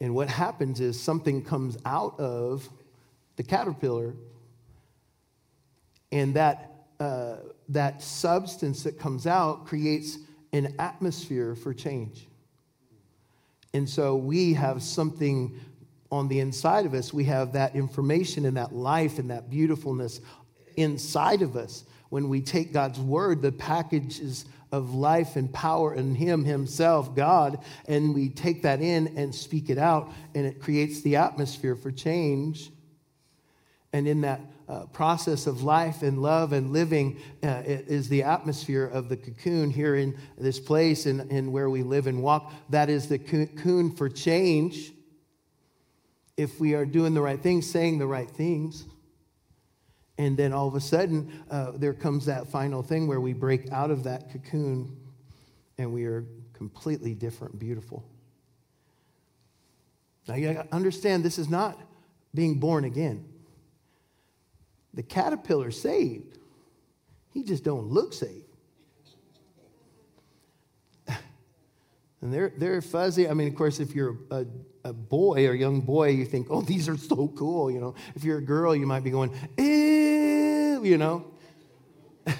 And 0.00 0.16
what 0.16 0.28
happens 0.28 0.80
is 0.80 1.00
something 1.00 1.44
comes 1.44 1.78
out 1.84 2.18
of 2.18 2.68
the 3.36 3.44
caterpillar 3.44 4.16
and 6.10 6.34
that, 6.34 6.88
uh, 6.98 7.36
that 7.68 8.02
substance 8.02 8.82
that 8.82 8.98
comes 8.98 9.28
out 9.28 9.66
creates 9.66 10.18
an 10.52 10.74
atmosphere 10.80 11.54
for 11.54 11.72
change. 11.72 12.26
And 13.74 13.90
so 13.90 14.14
we 14.14 14.54
have 14.54 14.84
something 14.84 15.58
on 16.14 16.28
the 16.28 16.38
inside 16.38 16.86
of 16.86 16.94
us. 16.94 17.12
We 17.12 17.24
have 17.24 17.52
that 17.54 17.74
information 17.74 18.46
and 18.46 18.56
that 18.56 18.72
life 18.72 19.18
and 19.18 19.30
that 19.30 19.50
beautifulness 19.50 20.20
inside 20.76 21.42
of 21.42 21.56
us. 21.56 21.84
When 22.08 22.28
we 22.28 22.40
take 22.40 22.72
God's 22.72 23.00
word, 23.00 23.42
the 23.42 23.50
packages 23.50 24.44
of 24.70 24.94
life 24.94 25.34
and 25.34 25.52
power 25.52 25.92
in 25.92 26.14
Him, 26.14 26.44
Himself, 26.44 27.16
God, 27.16 27.58
and 27.88 28.14
we 28.14 28.28
take 28.28 28.62
that 28.62 28.80
in 28.80 29.18
and 29.18 29.34
speak 29.34 29.70
it 29.70 29.78
out, 29.78 30.12
and 30.36 30.46
it 30.46 30.60
creates 30.60 31.02
the 31.02 31.16
atmosphere 31.16 31.74
for 31.74 31.90
change. 31.90 32.70
And 33.92 34.06
in 34.06 34.20
that 34.20 34.40
uh, 34.68 34.86
process 34.86 35.48
of 35.48 35.62
life 35.64 36.02
and 36.02 36.22
love 36.22 36.52
and 36.52 36.72
living 36.72 37.20
uh, 37.42 37.62
is 37.66 38.08
the 38.08 38.22
atmosphere 38.22 38.86
of 38.86 39.08
the 39.08 39.16
cocoon 39.16 39.70
here 39.70 39.96
in 39.96 40.16
this 40.38 40.60
place 40.60 41.06
and, 41.06 41.20
and 41.32 41.52
where 41.52 41.70
we 41.70 41.82
live 41.82 42.06
and 42.06 42.22
walk. 42.22 42.52
That 42.70 42.88
is 42.88 43.08
the 43.08 43.18
cocoon 43.18 43.90
for 43.96 44.08
change. 44.08 44.92
If 46.36 46.58
we 46.58 46.74
are 46.74 46.84
doing 46.84 47.14
the 47.14 47.22
right 47.22 47.40
things, 47.40 47.70
saying 47.70 47.98
the 47.98 48.06
right 48.06 48.30
things. 48.30 48.84
And 50.18 50.36
then 50.36 50.52
all 50.52 50.68
of 50.68 50.74
a 50.74 50.80
sudden, 50.80 51.42
uh, 51.50 51.72
there 51.72 51.92
comes 51.92 52.26
that 52.26 52.48
final 52.48 52.82
thing 52.82 53.06
where 53.06 53.20
we 53.20 53.32
break 53.32 53.70
out 53.72 53.90
of 53.90 54.04
that 54.04 54.30
cocoon 54.30 54.96
and 55.76 55.92
we 55.92 56.04
are 56.04 56.24
completely 56.52 57.14
different, 57.14 57.58
beautiful. 57.58 58.04
Now, 60.28 60.36
you 60.36 60.62
understand 60.72 61.24
this 61.24 61.38
is 61.38 61.50
not 61.50 61.78
being 62.32 62.58
born 62.58 62.84
again. 62.84 63.24
The 64.94 65.02
caterpillar 65.02 65.70
saved. 65.70 66.38
He 67.32 67.42
just 67.42 67.64
don't 67.64 67.88
look 67.88 68.12
saved. 68.12 68.53
And 72.24 72.32
they're, 72.32 72.52
they're 72.56 72.80
fuzzy. 72.80 73.28
I 73.28 73.34
mean, 73.34 73.48
of 73.48 73.54
course, 73.54 73.80
if 73.80 73.94
you're 73.94 74.16
a, 74.30 74.46
a 74.82 74.94
boy 74.94 75.46
or 75.46 75.52
young 75.52 75.82
boy, 75.82 76.08
you 76.08 76.24
think, 76.24 76.46
oh, 76.48 76.62
these 76.62 76.88
are 76.88 76.96
so 76.96 77.28
cool, 77.28 77.70
you 77.70 77.78
know. 77.78 77.94
If 78.14 78.24
you're 78.24 78.38
a 78.38 78.42
girl, 78.42 78.74
you 78.74 78.86
might 78.86 79.04
be 79.04 79.10
going, 79.10 79.30
ew, 79.58 80.80
you 80.82 80.96
know. 80.96 81.26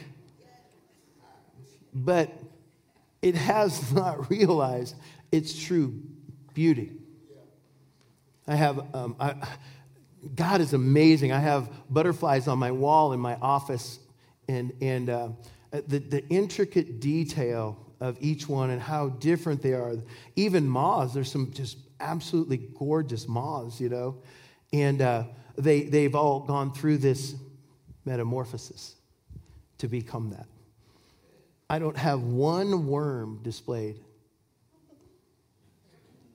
but 1.95 2.33
it 3.21 3.35
has 3.35 3.93
not 3.93 4.31
realized 4.31 4.97
its 5.31 5.63
true 5.63 6.01
beauty. 6.55 6.93
I 8.49 8.55
have, 8.55 8.95
um, 8.95 9.17
I, 9.21 9.35
God 10.35 10.63
is 10.63 10.73
amazing. 10.73 11.31
I 11.31 11.41
have 11.41 11.69
butterflies 11.91 12.49
on 12.49 12.59
my 12.59 12.71
wall 12.71 13.13
in 13.13 13.21
my 13.21 13.35
office, 13.35 13.99
and, 14.49 14.73
and 14.81 15.11
uh, 15.11 15.29
the, 15.73 15.99
the 15.99 16.27
intricate 16.31 17.01
detail 17.01 17.84
of 18.05 18.19
each 18.21 18.47
one 18.47 18.69
and 18.69 18.83
how 18.83 19.09
different 19.09 19.63
they 19.63 19.73
are. 19.73 19.97
Even 20.37 20.69
moths, 20.69 21.15
there's 21.15 21.33
some 21.33 21.51
just 21.53 21.79
absolutely 22.01 22.59
gorgeous 22.79 23.27
moths, 23.27 23.81
you 23.81 23.89
know, 23.89 24.23
and 24.75 25.01
uh, 25.01 25.25
they, 25.57 25.85
they've 25.85 26.15
all 26.15 26.41
gone 26.41 26.75
through 26.75 26.99
this 26.99 27.35
metamorphosis 28.05 28.97
to 29.79 29.89
become 29.89 30.29
that. 30.31 30.47
I 31.71 31.79
don't 31.79 31.97
have 31.97 32.21
one 32.21 32.87
worm 32.87 33.41
displayed 33.43 33.99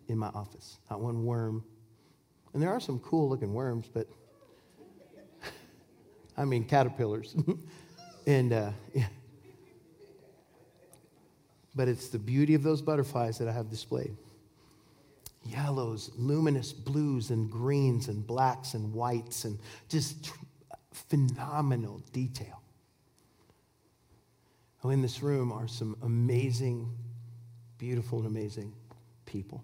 in 0.08 0.18
my 0.18 0.30
office, 0.30 0.80
not 0.90 1.02
one 1.02 1.24
worm. 1.24 1.64
And 2.54 2.64
there 2.64 2.72
are 2.72 2.80
some 2.80 2.98
cool 2.98 3.30
looking 3.30 3.54
worms, 3.54 3.88
but 3.94 4.08
I 6.36 6.46
mean 6.46 6.66
caterpillars. 6.66 7.36
and 8.26 8.54
uh, 8.54 8.72
yeah. 8.96 9.06
But 11.80 11.88
it's 11.88 12.10
the 12.10 12.20
beauty 12.20 12.56
of 12.56 12.62
those 12.62 12.82
butterflies 12.82 13.38
that 13.38 13.48
I 13.48 13.54
have 13.54 13.70
displayed 13.70 14.18
yellows, 15.46 16.12
luminous 16.18 16.74
blues, 16.74 17.30
and 17.30 17.50
greens, 17.50 18.10
and 18.10 18.28
blacks, 18.28 18.74
and 18.74 18.94
whites, 18.94 19.46
and 19.46 19.58
just 19.88 20.26
tr- 20.26 20.36
phenomenal 20.92 22.04
detail. 22.12 22.62
Oh, 24.84 24.90
in 24.90 25.02
this 25.02 25.24
room 25.24 25.54
are 25.54 25.70
some 25.70 25.96
amazing, 26.04 26.92
beautiful, 27.78 28.18
and 28.18 28.28
amazing 28.28 28.74
people. 29.26 29.64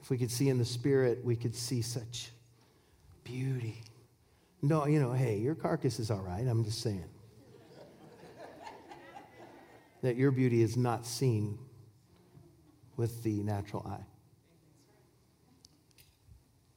If 0.00 0.08
we 0.08 0.18
could 0.18 0.30
see 0.30 0.50
in 0.50 0.58
the 0.58 0.64
spirit, 0.64 1.24
we 1.24 1.34
could 1.34 1.56
see 1.56 1.82
such 1.82 2.30
beauty. 3.24 3.82
No, 4.62 4.86
you 4.86 5.00
know, 5.00 5.14
hey, 5.14 5.38
your 5.38 5.56
carcass 5.56 5.98
is 5.98 6.12
all 6.12 6.22
right. 6.22 6.46
I'm 6.46 6.62
just 6.62 6.80
saying. 6.80 7.08
That 10.04 10.16
your 10.16 10.30
beauty 10.30 10.60
is 10.60 10.76
not 10.76 11.06
seen 11.06 11.58
with 12.98 13.22
the 13.22 13.42
natural 13.42 13.82
eye. 13.88 14.04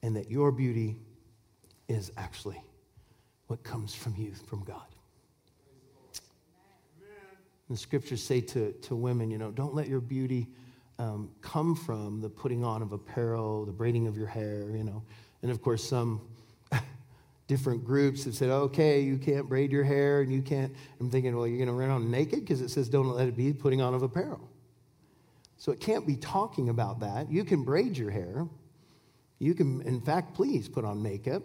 And 0.02 0.16
that 0.16 0.30
your 0.30 0.50
beauty 0.50 0.96
is 1.88 2.10
actually 2.16 2.58
what 3.48 3.62
comes 3.62 3.94
from 3.94 4.14
you, 4.16 4.32
from 4.46 4.64
God. 4.64 4.86
The 7.68 7.76
scriptures 7.76 8.22
say 8.22 8.40
to, 8.40 8.72
to 8.72 8.96
women, 8.96 9.30
you 9.30 9.36
know, 9.36 9.50
don't 9.50 9.74
let 9.74 9.88
your 9.88 10.00
beauty 10.00 10.46
um, 10.98 11.28
come 11.42 11.74
from 11.76 12.22
the 12.22 12.30
putting 12.30 12.64
on 12.64 12.80
of 12.80 12.92
apparel, 12.92 13.66
the 13.66 13.72
braiding 13.72 14.06
of 14.06 14.16
your 14.16 14.26
hair, 14.26 14.70
you 14.74 14.84
know. 14.84 15.02
And 15.42 15.50
of 15.50 15.60
course, 15.60 15.84
some 15.86 16.22
different 17.48 17.82
groups 17.84 18.24
have 18.24 18.34
said, 18.34 18.50
okay, 18.50 19.00
you 19.00 19.16
can't 19.16 19.48
braid 19.48 19.72
your 19.72 19.82
hair 19.82 20.20
and 20.20 20.32
you 20.32 20.42
can't. 20.42 20.72
I'm 21.00 21.10
thinking, 21.10 21.34
well, 21.34 21.46
you're 21.46 21.56
going 21.56 21.68
to 21.68 21.74
run 21.74 21.90
on 21.90 22.10
naked 22.10 22.40
because 22.40 22.60
it 22.60 22.68
says 22.68 22.88
don't 22.88 23.08
let 23.08 23.26
it 23.26 23.36
be 23.36 23.52
putting 23.52 23.80
on 23.80 23.94
of 23.94 24.02
apparel. 24.02 24.48
So 25.56 25.72
it 25.72 25.80
can't 25.80 26.06
be 26.06 26.14
talking 26.14 26.68
about 26.68 27.00
that. 27.00 27.32
You 27.32 27.44
can 27.44 27.64
braid 27.64 27.96
your 27.96 28.10
hair. 28.10 28.46
You 29.40 29.54
can, 29.54 29.82
in 29.82 30.00
fact, 30.00 30.34
please 30.34 30.68
put 30.68 30.84
on 30.84 31.02
makeup. 31.02 31.42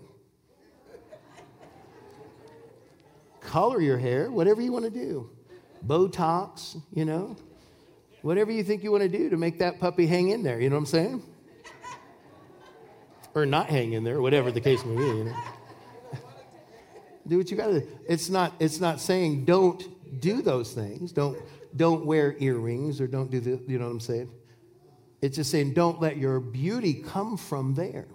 Color 3.39 3.81
your 3.81 3.97
hair, 3.97 4.29
whatever 4.29 4.61
you 4.61 4.71
want 4.71 4.85
to 4.85 4.91
do. 4.91 5.29
Botox, 5.85 6.79
you 6.93 7.05
know. 7.05 7.35
Whatever 8.21 8.51
you 8.51 8.63
think 8.63 8.83
you 8.83 8.91
want 8.91 9.03
to 9.03 9.09
do 9.09 9.29
to 9.29 9.37
make 9.37 9.59
that 9.59 9.79
puppy 9.79 10.05
hang 10.05 10.29
in 10.29 10.43
there, 10.43 10.59
you 10.59 10.69
know 10.69 10.75
what 10.75 10.81
I'm 10.81 10.85
saying? 10.85 11.23
or 13.35 13.45
not 13.45 13.67
hang 13.69 13.93
in 13.93 14.03
there, 14.03 14.21
whatever 14.21 14.51
the 14.51 14.61
case 14.61 14.83
may 14.85 14.95
be, 14.95 15.03
you 15.03 15.23
know. 15.25 15.35
Do 17.27 17.37
what 17.37 17.49
you 17.49 17.57
got 17.57 17.67
to 17.67 17.81
do. 17.81 17.87
It's 18.07 18.29
not, 18.29 18.53
it's 18.59 18.79
not 18.79 18.99
saying 18.99 19.45
don't 19.45 20.21
do 20.21 20.41
those 20.41 20.73
things. 20.73 21.11
Don't 21.11 21.37
don't 21.75 22.05
wear 22.05 22.35
earrings 22.39 23.01
or 23.01 23.07
don't 23.07 23.31
do 23.31 23.39
the, 23.39 23.59
you 23.67 23.79
know 23.79 23.85
what 23.85 23.91
I'm 23.91 23.99
saying? 23.99 24.29
It's 25.21 25.37
just 25.37 25.49
saying 25.49 25.73
don't 25.73 26.01
let 26.01 26.17
your 26.17 26.39
beauty 26.39 26.93
come 26.93 27.37
from 27.37 27.73
there. 27.73 28.07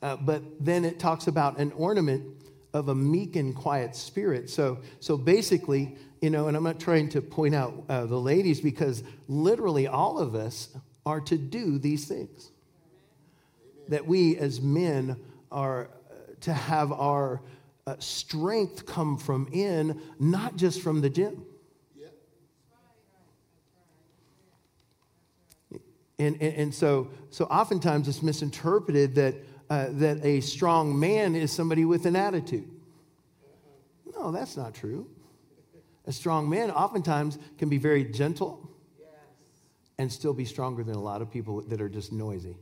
Uh, 0.00 0.16
but 0.16 0.42
then 0.58 0.84
it 0.84 0.98
talks 0.98 1.28
about 1.28 1.58
an 1.58 1.70
ornament 1.72 2.24
of 2.72 2.88
a 2.88 2.94
meek 2.94 3.36
and 3.36 3.54
quiet 3.54 3.94
spirit. 3.94 4.50
So, 4.50 4.78
so 4.98 5.16
basically, 5.16 5.96
you 6.20 6.30
know, 6.30 6.48
and 6.48 6.56
I'm 6.56 6.64
not 6.64 6.80
trying 6.80 7.08
to 7.10 7.20
point 7.20 7.54
out 7.54 7.84
uh, 7.88 8.06
the 8.06 8.18
ladies 8.18 8.60
because 8.60 9.04
literally 9.28 9.86
all 9.86 10.18
of 10.18 10.34
us 10.34 10.68
are 11.04 11.20
to 11.20 11.36
do 11.36 11.78
these 11.78 12.06
things. 12.06 12.51
That 13.92 14.06
we 14.06 14.38
as 14.38 14.60
men 14.62 15.16
are 15.50 15.90
to 16.40 16.52
have 16.54 16.92
our 16.92 17.42
uh, 17.86 17.96
strength 17.98 18.86
come 18.86 19.18
from 19.18 19.48
in, 19.52 20.00
not 20.18 20.56
just 20.56 20.80
from 20.80 21.02
the 21.02 21.10
gym. 21.10 21.44
And, 26.18 26.40
and, 26.40 26.54
and, 26.54 26.74
so, 26.74 27.10
so 27.28 27.44
oftentimes 27.46 28.08
it's 28.08 28.22
misinterpreted 28.22 29.14
that, 29.16 29.34
uh, 29.68 29.88
that 29.90 30.24
a 30.24 30.40
strong 30.40 30.98
man 30.98 31.34
is 31.34 31.52
somebody 31.52 31.84
with 31.84 32.06
an 32.06 32.16
attitude. 32.16 32.70
No, 34.16 34.32
that's 34.32 34.56
not 34.56 34.72
true. 34.72 35.06
A 36.06 36.12
strong 36.12 36.48
man 36.48 36.70
oftentimes 36.70 37.38
can 37.58 37.68
be 37.68 37.76
very 37.76 38.04
gentle 38.04 38.70
and 39.98 40.10
still 40.10 40.32
be 40.32 40.46
stronger 40.46 40.82
than 40.82 40.94
a 40.94 41.02
lot 41.02 41.20
of 41.20 41.30
people 41.30 41.60
that 41.62 41.80
are 41.80 41.90
just 41.90 42.10
noisy. 42.10 42.56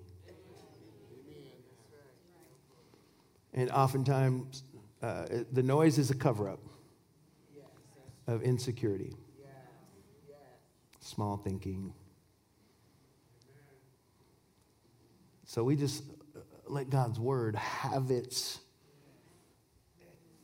And 3.54 3.70
oftentimes 3.70 4.62
uh, 5.02 5.26
the 5.52 5.62
noise 5.62 5.98
is 5.98 6.10
a 6.10 6.14
cover 6.14 6.48
up 6.48 6.60
of 8.26 8.42
insecurity, 8.42 9.12
small 11.00 11.36
thinking. 11.36 11.92
So 15.46 15.64
we 15.64 15.74
just 15.74 16.04
uh, 16.36 16.40
let 16.68 16.90
God's 16.90 17.18
word 17.18 17.56
have 17.56 18.12
its, 18.12 18.60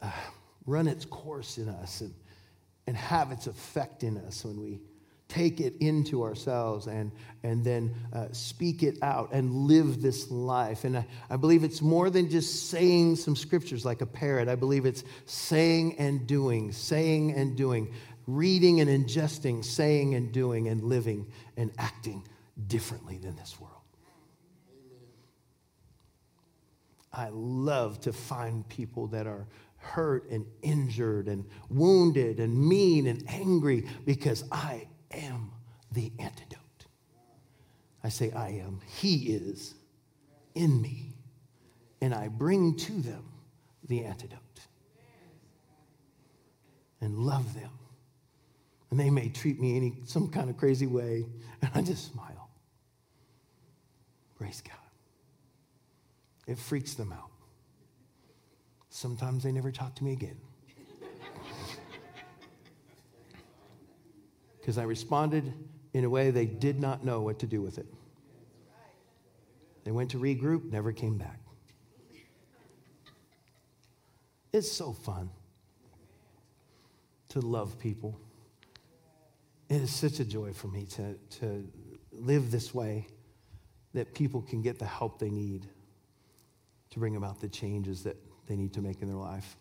uh, 0.02 0.10
run 0.66 0.88
its 0.88 1.04
course 1.04 1.58
in 1.58 1.68
us 1.68 2.00
and, 2.00 2.12
and 2.88 2.96
have 2.96 3.30
its 3.30 3.46
effect 3.46 4.02
in 4.02 4.16
us 4.16 4.44
when 4.44 4.60
we 4.60 4.80
take 5.28 5.60
it 5.60 5.74
into 5.80 6.22
ourselves 6.22 6.86
and, 6.86 7.10
and 7.42 7.64
then 7.64 7.94
uh, 8.12 8.26
speak 8.32 8.82
it 8.82 8.96
out 9.02 9.30
and 9.32 9.52
live 9.52 10.00
this 10.00 10.30
life. 10.30 10.84
And 10.84 10.98
I, 10.98 11.06
I 11.28 11.36
believe 11.36 11.64
it's 11.64 11.82
more 11.82 12.10
than 12.10 12.30
just 12.30 12.70
saying 12.70 13.16
some 13.16 13.34
scriptures 13.34 13.84
like 13.84 14.00
a 14.02 14.06
parrot. 14.06 14.48
I 14.48 14.54
believe 14.54 14.86
it's 14.86 15.04
saying 15.24 15.96
and 15.98 16.26
doing, 16.26 16.72
saying 16.72 17.32
and 17.32 17.56
doing, 17.56 17.92
reading 18.26 18.80
and 18.80 18.88
ingesting, 18.88 19.64
saying 19.64 20.14
and 20.14 20.32
doing, 20.32 20.68
and 20.68 20.82
living 20.82 21.26
and 21.56 21.72
acting 21.78 22.22
differently 22.68 23.18
than 23.18 23.34
this 23.36 23.58
world. 23.60 23.72
I 27.12 27.30
love 27.32 28.00
to 28.02 28.12
find 28.12 28.68
people 28.68 29.06
that 29.08 29.26
are 29.26 29.46
hurt 29.78 30.28
and 30.30 30.44
injured 30.62 31.28
and 31.28 31.44
wounded 31.70 32.40
and 32.40 32.56
mean 32.56 33.06
and 33.06 33.24
angry 33.28 33.86
because 34.04 34.44
I 34.52 34.86
am 35.12 35.52
the 35.92 36.12
antidote. 36.18 36.60
I 38.02 38.08
say, 38.08 38.30
I 38.32 38.48
am. 38.48 38.80
He 38.86 39.32
is 39.32 39.74
in 40.54 40.80
me. 40.80 41.14
And 42.00 42.14
I 42.14 42.28
bring 42.28 42.76
to 42.76 42.92
them 42.92 43.24
the 43.88 44.04
antidote 44.04 44.40
and 47.00 47.18
love 47.18 47.54
them. 47.54 47.70
And 48.90 49.00
they 49.00 49.10
may 49.10 49.28
treat 49.28 49.60
me 49.60 49.76
any 49.76 49.94
some 50.04 50.28
kind 50.28 50.48
of 50.48 50.56
crazy 50.56 50.86
way, 50.86 51.26
and 51.60 51.70
I 51.74 51.82
just 51.82 52.12
smile. 52.12 52.50
Praise 54.36 54.60
God. 54.60 54.76
It 56.46 56.58
freaks 56.58 56.94
them 56.94 57.12
out. 57.12 57.30
Sometimes 58.90 59.42
they 59.42 59.52
never 59.52 59.72
talk 59.72 59.94
to 59.96 60.04
me 60.04 60.12
again. 60.12 60.36
Because 64.66 64.78
I 64.78 64.82
responded 64.82 65.54
in 65.94 66.02
a 66.02 66.10
way 66.10 66.32
they 66.32 66.44
did 66.44 66.80
not 66.80 67.04
know 67.04 67.20
what 67.20 67.38
to 67.38 67.46
do 67.46 67.62
with 67.62 67.78
it. 67.78 67.86
They 69.84 69.92
went 69.92 70.10
to 70.10 70.18
regroup, 70.18 70.72
never 70.72 70.90
came 70.90 71.16
back. 71.16 71.38
It's 74.52 74.72
so 74.72 74.92
fun 74.92 75.30
to 77.28 77.38
love 77.38 77.78
people. 77.78 78.18
It 79.68 79.82
is 79.82 79.94
such 79.94 80.18
a 80.18 80.24
joy 80.24 80.52
for 80.52 80.66
me 80.66 80.86
to, 80.96 81.14
to 81.38 81.64
live 82.10 82.50
this 82.50 82.74
way 82.74 83.06
that 83.94 84.14
people 84.14 84.42
can 84.42 84.62
get 84.62 84.80
the 84.80 84.84
help 84.84 85.20
they 85.20 85.30
need 85.30 85.68
to 86.90 86.98
bring 86.98 87.14
about 87.14 87.40
the 87.40 87.48
changes 87.48 88.02
that 88.02 88.16
they 88.48 88.56
need 88.56 88.74
to 88.74 88.80
make 88.80 89.00
in 89.00 89.06
their 89.06 89.16
life, 89.16 89.56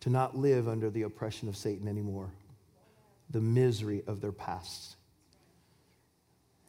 to 0.00 0.10
not 0.10 0.36
live 0.36 0.66
under 0.66 0.90
the 0.90 1.02
oppression 1.02 1.48
of 1.48 1.56
Satan 1.56 1.86
anymore 1.86 2.32
the 3.30 3.40
misery 3.40 4.02
of 4.06 4.20
their 4.20 4.32
past. 4.32 4.96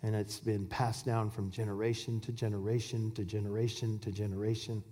And 0.03 0.15
it's 0.15 0.39
been 0.39 0.67
passed 0.67 1.05
down 1.05 1.29
from 1.29 1.49
generation 1.49 2.19
to 2.21 2.31
generation 2.31 3.11
to 3.11 3.23
generation 3.23 3.99
to 3.99 4.11
generation. 4.11 4.83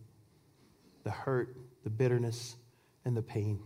The 1.03 1.11
hurt, 1.11 1.55
the 1.83 1.89
bitterness, 1.89 2.55
and 3.05 3.15
the 3.15 3.21
pain. 3.21 3.59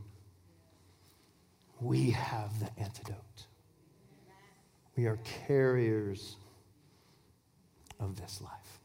we 1.79 2.09
have 2.09 2.59
the 2.59 2.69
antidote. 2.81 3.45
We 4.95 5.05
are 5.05 5.19
carriers 5.45 6.35
of 7.99 8.19
this 8.19 8.41
life. 8.41 8.79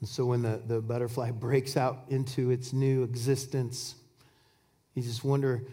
And 0.00 0.08
so 0.08 0.26
when 0.26 0.42
the, 0.42 0.62
the 0.66 0.80
butterfly 0.80 1.30
breaks 1.32 1.76
out 1.76 2.04
into 2.08 2.50
its 2.50 2.72
new 2.72 3.02
existence, 3.02 3.96
you 4.94 5.02
just 5.02 5.24
wonder, 5.24 5.64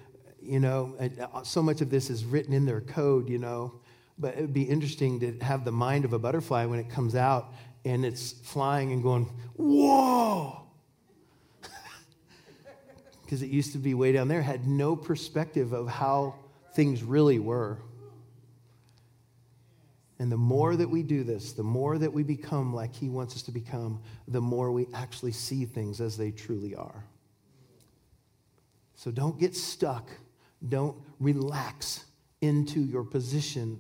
you 0.41 0.59
know, 0.59 0.95
uh, 0.99 1.43
so 1.43 1.61
much 1.61 1.81
of 1.81 1.89
this 1.89 2.09
is 2.09 2.25
written 2.25 2.53
in 2.53 2.65
their 2.65 2.81
code, 2.81 3.29
you 3.29 3.37
know, 3.37 3.73
but 4.17 4.35
it 4.35 4.41
would 4.41 4.53
be 4.53 4.63
interesting 4.63 5.19
to 5.19 5.37
have 5.39 5.65
the 5.65 5.71
mind 5.71 6.05
of 6.05 6.13
a 6.13 6.19
butterfly 6.19 6.65
when 6.65 6.79
it 6.79 6.89
comes 6.89 7.15
out 7.15 7.53
and 7.85 8.05
it's 8.05 8.31
flying 8.31 8.91
and 8.91 9.01
going, 9.03 9.25
whoa! 9.55 10.61
Because 13.23 13.41
it 13.41 13.49
used 13.49 13.71
to 13.71 13.77
be 13.77 13.93
way 13.93 14.11
down 14.11 14.27
there, 14.27 14.41
had 14.41 14.67
no 14.67 14.95
perspective 14.95 15.71
of 15.71 15.87
how 15.87 16.35
things 16.73 17.01
really 17.01 17.39
were. 17.39 17.79
And 20.19 20.31
the 20.31 20.37
more 20.37 20.75
that 20.75 20.87
we 20.87 21.01
do 21.01 21.23
this, 21.23 21.53
the 21.53 21.63
more 21.63 21.97
that 21.97 22.11
we 22.13 22.21
become 22.21 22.75
like 22.75 22.93
He 22.93 23.09
wants 23.09 23.35
us 23.35 23.41
to 23.43 23.51
become, 23.51 24.01
the 24.27 24.41
more 24.41 24.71
we 24.71 24.85
actually 24.93 25.31
see 25.31 25.65
things 25.65 25.99
as 25.99 26.15
they 26.15 26.29
truly 26.29 26.75
are. 26.75 27.05
So 28.95 29.09
don't 29.09 29.39
get 29.39 29.55
stuck. 29.55 30.11
Don't 30.67 30.97
relax 31.19 32.05
into 32.41 32.79
your 32.79 33.03
position 33.03 33.79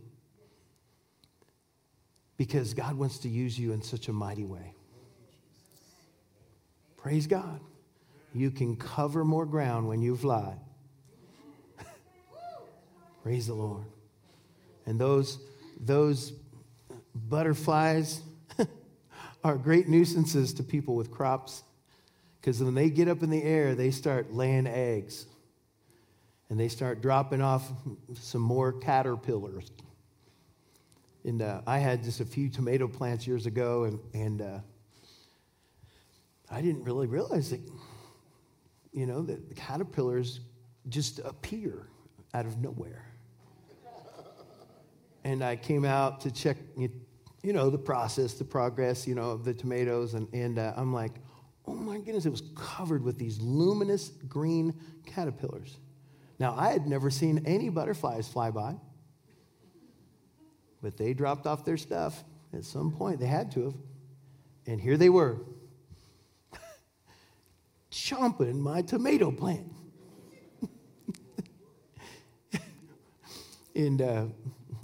because 2.37 2.73
God 2.73 2.95
wants 2.95 3.19
to 3.19 3.29
use 3.29 3.57
you 3.57 3.71
in 3.71 3.81
such 3.81 4.07
a 4.07 4.13
mighty 4.13 4.45
way. 4.45 4.73
Praise 6.97 7.27
God. 7.27 7.59
You 8.33 8.49
can 8.51 8.75
cover 8.75 9.25
more 9.25 9.45
ground 9.45 9.87
when 9.87 10.01
you 10.01 10.15
fly. 10.15 10.55
Praise 13.23 13.47
the 13.47 13.53
Lord. 13.53 13.85
And 14.85 14.99
those 14.99 15.39
those 15.79 16.33
butterflies 17.13 18.21
are 19.43 19.57
great 19.57 19.87
nuisances 19.87 20.53
to 20.53 20.63
people 20.63 20.95
with 20.95 21.11
crops 21.11 21.63
because 22.39 22.63
when 22.63 22.73
they 22.73 22.89
get 22.89 23.07
up 23.07 23.21
in 23.23 23.29
the 23.29 23.43
air, 23.43 23.75
they 23.75 23.91
start 23.91 24.33
laying 24.33 24.67
eggs 24.67 25.27
and 26.51 26.59
they 26.59 26.67
start 26.67 27.01
dropping 27.01 27.41
off 27.41 27.71
some 28.13 28.41
more 28.41 28.71
caterpillars. 28.73 29.71
And 31.23 31.41
uh, 31.41 31.61
I 31.65 31.79
had 31.79 32.03
just 32.03 32.19
a 32.19 32.25
few 32.25 32.47
tomato 32.49 32.87
plants 32.87 33.25
years 33.25 33.47
ago, 33.47 33.85
and, 33.85 33.99
and 34.13 34.41
uh, 34.41 34.59
I 36.51 36.61
didn't 36.61 36.83
really 36.83 37.07
realize 37.07 37.49
that, 37.49 37.61
you 38.93 39.07
know, 39.07 39.23
that 39.23 39.49
the 39.49 39.55
caterpillars 39.55 40.41
just 40.89 41.17
appear 41.19 41.87
out 42.35 42.45
of 42.45 42.59
nowhere 42.59 43.05
and 45.23 45.43
I 45.43 45.55
came 45.55 45.85
out 45.85 46.21
to 46.21 46.31
check, 46.31 46.57
you 46.75 47.53
know, 47.53 47.69
the 47.69 47.77
process, 47.77 48.33
the 48.33 48.43
progress, 48.43 49.07
you 49.07 49.15
know, 49.15 49.31
of 49.31 49.45
the 49.45 49.53
tomatoes, 49.53 50.13
and, 50.13 50.27
and 50.33 50.57
uh, 50.57 50.73
I'm 50.75 50.93
like, 50.93 51.13
oh 51.67 51.73
my 51.73 51.99
goodness, 51.99 52.25
it 52.25 52.31
was 52.31 52.43
covered 52.55 53.03
with 53.03 53.17
these 53.17 53.39
luminous 53.39 54.09
green 54.27 54.73
caterpillars. 55.05 55.77
Now, 56.41 56.55
I 56.57 56.69
had 56.71 56.87
never 56.87 57.11
seen 57.11 57.43
any 57.45 57.69
butterflies 57.69 58.27
fly 58.27 58.49
by, 58.49 58.75
but 60.81 60.97
they 60.97 61.13
dropped 61.13 61.45
off 61.45 61.63
their 61.63 61.77
stuff 61.77 62.23
at 62.51 62.65
some 62.65 62.91
point. 62.91 63.19
They 63.19 63.27
had 63.27 63.51
to 63.51 63.65
have. 63.65 63.75
And 64.65 64.81
here 64.81 64.97
they 64.97 65.09
were, 65.09 65.41
chomping 67.91 68.55
my 68.55 68.81
tomato 68.81 69.31
plant. 69.31 69.71
and 73.75 74.01
uh, 74.01 74.25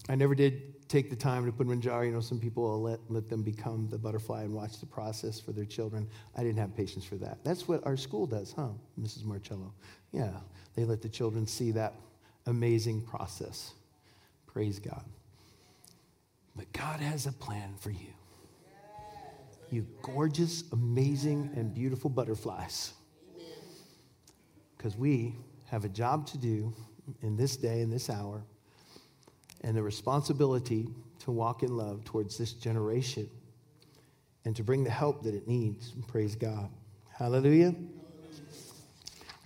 I 0.07 0.13
never 0.13 0.35
did 0.35 0.75
take 0.87 1.09
the 1.09 1.15
time 1.15 1.45
to 1.45 1.51
put 1.51 1.65
them 1.65 1.73
in 1.73 1.81
jar. 1.81 2.05
You 2.05 2.11
know, 2.11 2.19
some 2.19 2.39
people 2.39 2.63
will 2.63 2.81
let, 2.81 2.99
let 3.09 3.29
them 3.29 3.43
become 3.43 3.87
the 3.89 3.97
butterfly 3.97 4.43
and 4.43 4.53
watch 4.53 4.79
the 4.79 4.85
process 4.85 5.39
for 5.39 5.51
their 5.51 5.65
children. 5.65 6.07
I 6.35 6.43
didn't 6.43 6.57
have 6.59 6.75
patience 6.75 7.05
for 7.05 7.15
that. 7.15 7.39
That's 7.43 7.67
what 7.67 7.85
our 7.85 7.97
school 7.97 8.25
does, 8.25 8.53
huh, 8.55 8.69
Mrs. 8.99 9.25
Marcello? 9.25 9.73
Yeah, 10.11 10.31
they 10.75 10.85
let 10.85 11.01
the 11.01 11.09
children 11.09 11.45
see 11.47 11.71
that 11.71 11.93
amazing 12.45 13.01
process. 13.01 13.73
Praise 14.45 14.79
God. 14.79 15.03
But 16.55 16.71
God 16.73 16.99
has 16.99 17.27
a 17.27 17.31
plan 17.33 17.75
for 17.79 17.91
you. 17.91 18.13
You 19.69 19.85
gorgeous, 20.01 20.63
amazing, 20.71 21.51
and 21.55 21.73
beautiful 21.73 22.09
butterflies. 22.09 22.93
Because 24.77 24.95
we 24.95 25.35
have 25.65 25.83
a 25.83 25.89
job 25.89 26.25
to 26.27 26.37
do 26.37 26.73
in 27.21 27.35
this 27.35 27.57
day, 27.57 27.81
in 27.81 27.89
this 27.89 28.09
hour 28.09 28.43
and 29.61 29.75
the 29.75 29.83
responsibility 29.83 30.87
to 31.19 31.31
walk 31.31 31.63
in 31.63 31.75
love 31.75 32.03
towards 32.05 32.37
this 32.37 32.53
generation 32.53 33.29
and 34.45 34.55
to 34.55 34.63
bring 34.63 34.83
the 34.83 34.89
help 34.89 35.23
that 35.23 35.33
it 35.33 35.47
needs. 35.47 35.93
Praise 36.07 36.35
God. 36.35 36.69
Hallelujah. 37.09 37.75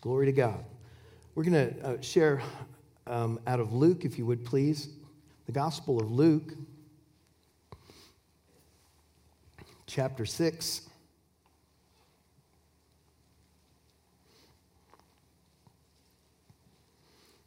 Glory 0.01 0.25
to 0.27 0.31
God. 0.31 0.63
We're 1.33 1.43
going 1.43 1.73
to 1.73 1.87
uh, 1.87 2.01
share 2.01 2.41
um, 3.07 3.39
out 3.47 3.59
of 3.59 3.73
Luke, 3.73 4.05
if 4.05 4.17
you 4.17 4.25
would 4.25 4.43
please, 4.45 4.89
the 5.45 5.51
Gospel 5.51 6.01
of 6.01 6.11
Luke, 6.11 6.53
chapter 9.87 10.25
6. 10.25 10.89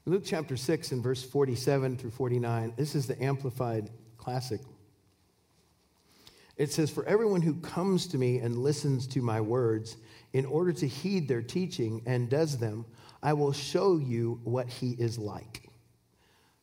Luke 0.06 0.22
chapter 0.24 0.54
6 0.54 0.92
and 0.92 1.02
verse 1.02 1.22
47 1.22 1.96
through 1.96 2.10
49, 2.10 2.74
this 2.76 2.94
is 2.94 3.06
the 3.06 3.22
Amplified 3.22 3.88
Classic. 4.18 4.60
It 6.58 6.70
says, 6.70 6.90
For 6.90 7.06
everyone 7.06 7.40
who 7.40 7.54
comes 7.54 8.06
to 8.08 8.18
me 8.18 8.38
and 8.38 8.58
listens 8.58 9.06
to 9.08 9.22
my 9.22 9.40
words 9.40 9.96
in 10.34 10.44
order 10.44 10.72
to 10.72 10.86
heed 10.86 11.26
their 11.26 11.40
teaching 11.40 12.02
and 12.04 12.28
does 12.28 12.58
them, 12.58 12.84
I 13.22 13.32
will 13.32 13.52
show 13.52 13.96
you 13.96 14.40
what 14.44 14.68
he 14.68 14.90
is 14.90 15.18
like. 15.18 15.70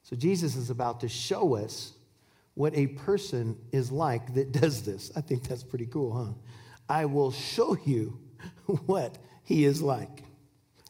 So 0.04 0.16
Jesus 0.16 0.56
is 0.56 0.70
about 0.70 1.00
to 1.00 1.10
show 1.10 1.56
us 1.56 1.94
what 2.54 2.76
a 2.76 2.88
person 2.88 3.58
is 3.72 3.92
like 3.92 4.36
that 4.36 4.52
does 4.52 4.84
this. 4.84 5.12
I 5.16 5.22
think 5.22 5.48
that's 5.48 5.64
pretty 5.64 5.88
cool, 5.88 6.14
huh? 6.14 6.34
I 6.88 7.06
will 7.06 7.32
show 7.32 7.76
you 7.86 8.20
what 8.86 9.18
he 9.44 9.66
is 9.66 9.82
like. 9.82 10.26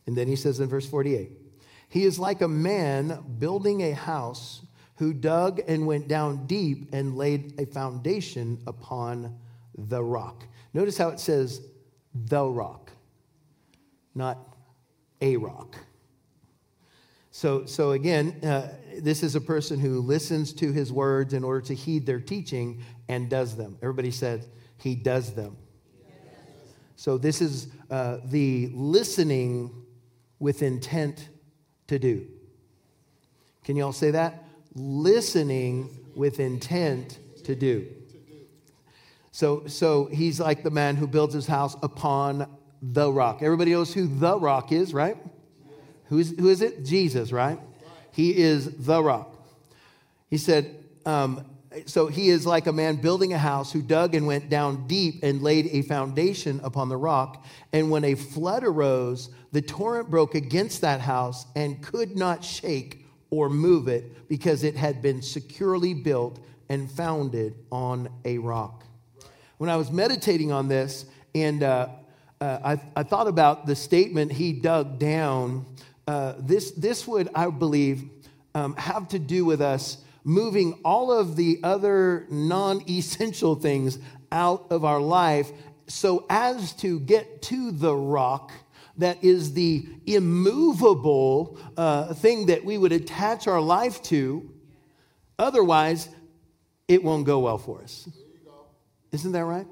And 0.06 0.18
then 0.18 0.28
he 0.28 0.36
says 0.36 0.60
in 0.60 0.68
verse 0.68 0.88
48, 0.88 1.41
he 1.92 2.06
is 2.06 2.18
like 2.18 2.40
a 2.40 2.48
man 2.48 3.22
building 3.38 3.82
a 3.82 3.92
house 3.92 4.62
who 4.96 5.14
dug 5.14 5.60
and 5.68 5.86
went 5.86 6.08
down 6.08 6.48
deep 6.48 6.88
and 6.94 7.18
laid 7.18 7.60
a 7.60 7.66
foundation 7.66 8.64
upon 8.66 9.38
the 9.78 10.02
rock. 10.02 10.46
Notice 10.74 10.98
how 10.98 11.10
it 11.10 11.20
says 11.20 11.60
the 12.16 12.46
rock, 12.46 12.92
not 14.16 14.38
a 15.20 15.36
rock. 15.36 15.76
So, 17.30 17.66
so 17.66 17.92
again, 17.92 18.40
uh, 18.42 18.70
this 19.02 19.22
is 19.22 19.36
a 19.36 19.42
person 19.42 19.78
who 19.78 20.00
listens 20.00 20.54
to 20.54 20.72
his 20.72 20.94
words 20.94 21.34
in 21.34 21.44
order 21.44 21.60
to 21.68 21.76
heed 21.76 22.06
their 22.06 22.22
teaching 22.22 22.86
and 23.10 23.30
does 23.30 23.58
them. 23.58 23.78
Everybody 23.82 24.12
said 24.12 24.46
he 24.78 24.96
does 24.96 25.34
them. 25.34 25.58
So 26.96 27.18
this 27.18 27.42
is 27.42 27.68
uh, 27.90 28.20
the 28.24 28.72
listening 28.74 29.76
with 30.40 30.62
intent 30.62 31.28
to 31.92 32.00
do. 32.00 32.26
Can 33.66 33.76
you 33.76 33.84
all 33.84 33.92
say 33.92 34.12
that? 34.12 34.46
Listening 34.74 35.90
with 36.16 36.40
intent 36.40 37.20
to 37.44 37.54
do. 37.54 37.86
So, 39.34 39.68
so 39.68 40.06
he's 40.06 40.40
like 40.40 40.64
the 40.64 40.72
man 40.72 40.96
who 40.96 41.06
builds 41.06 41.34
his 41.34 41.48
house 41.48 41.76
upon 41.84 42.48
the 42.82 43.12
rock. 43.12 43.42
Everybody 43.42 43.72
knows 43.72 43.94
who 43.94 44.08
the 44.08 44.40
rock 44.40 44.72
is, 44.72 44.94
right? 44.94 45.18
Who's, 46.06 46.38
who 46.40 46.48
is 46.48 46.62
it? 46.62 46.86
Jesus, 46.86 47.34
right? 47.34 47.60
He 48.12 48.38
is 48.38 48.70
the 48.78 49.04
rock. 49.04 49.36
He 50.30 50.38
said, 50.38 50.84
um, 51.06 51.46
so 51.86 52.08
he 52.08 52.30
is 52.30 52.46
like 52.46 52.68
a 52.68 52.74
man 52.74 52.98
building 52.98 53.34
a 53.34 53.38
house 53.38 53.72
who 53.72 53.82
dug 53.82 54.14
and 54.14 54.28
went 54.28 54.50
down 54.50 54.88
deep 54.88 55.24
and 55.24 55.42
laid 55.42 55.68
a 55.68 55.82
foundation 55.84 56.60
upon 56.64 56.90
the 56.90 56.98
rock. 56.98 57.46
And 57.72 57.90
when 57.90 58.04
a 58.04 58.16
flood 58.16 58.64
arose, 58.64 59.30
the 59.52 59.62
torrent 59.62 60.10
broke 60.10 60.36
against 60.36 60.82
that 60.82 61.00
house 61.00 61.46
and 61.56 61.82
could 61.82 62.18
not 62.18 62.44
shake 62.44 63.06
or 63.30 63.50
move 63.50 63.88
it 63.88 64.28
because 64.28 64.64
it 64.64 64.76
had 64.76 65.02
been 65.02 65.22
securely 65.22 65.94
built 65.94 66.40
and 66.68 66.92
founded 66.92 67.56
on 67.72 68.10
a 68.26 68.38
rock. 68.38 68.84
When 69.58 69.70
I 69.70 69.78
was 69.78 69.92
meditating 69.92 70.52
on 70.52 70.68
this, 70.68 71.06
and 71.34 71.64
uh, 71.64 71.88
uh, 72.42 72.60
I, 72.64 72.82
I, 72.96 73.04
thought 73.04 73.28
about 73.28 73.66
the 73.66 73.76
statement 73.76 74.32
he 74.32 74.52
dug 74.52 75.00
down, 75.00 75.66
uh, 76.08 76.34
this, 76.40 76.72
this 76.72 77.08
would, 77.08 77.30
I 77.36 77.50
believe, 77.50 78.04
um, 78.56 78.76
have 78.76 79.08
to 79.10 79.20
do 79.20 79.46
with 79.46 79.62
us 79.62 79.98
moving 80.24 80.80
all 80.86 81.12
of 81.12 81.36
the 81.36 81.60
other 81.64 82.28
non 82.30 82.88
essential 82.90 83.56
things 83.56 84.00
out 84.32 84.68
of 84.70 84.86
our 84.86 85.02
life 85.02 85.52
so 85.88 86.26
as 86.30 86.74
to 86.74 87.00
get 87.00 87.42
to 87.42 87.72
the 87.72 87.96
rock 87.96 88.52
that 88.98 89.24
is 89.24 89.54
the 89.54 89.86
immovable 90.06 91.58
uh, 91.78 92.14
thing 92.14 92.48
that 92.48 92.64
we 92.64 92.78
would 92.78 92.92
attach 92.92 93.48
our 93.48 93.62
life 93.62 94.02
to. 94.04 94.50
Otherwise, 95.40 96.10
it 96.88 97.04
won't 97.04 97.26
go 97.26 97.40
well 97.40 97.58
for 97.58 97.82
us. 97.82 98.08
Isn't 99.12 99.32
that 99.32 99.44
right? 99.46 99.68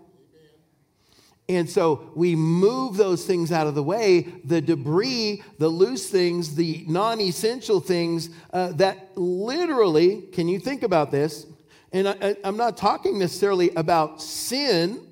And 1.49 1.67
so 1.67 2.11
we 2.13 2.35
move 2.35 2.95
those 2.95 3.25
things 3.25 3.51
out 3.51 3.65
of 3.65 3.73
the 3.73 3.81
way, 3.81 4.21
the 4.45 4.61
debris, 4.61 5.43
the 5.57 5.67
loose 5.67 6.07
things, 6.07 6.53
the 6.53 6.85
non 6.87 7.19
essential 7.19 7.79
things 7.79 8.29
uh, 8.53 8.71
that 8.73 9.17
literally, 9.17 10.21
can 10.31 10.47
you 10.47 10.59
think 10.59 10.83
about 10.83 11.09
this? 11.09 11.47
And 11.91 12.07
I, 12.07 12.35
am 12.43 12.55
not 12.55 12.77
talking 12.77 13.17
necessarily 13.17 13.71
about 13.71 14.21
sin, 14.21 15.07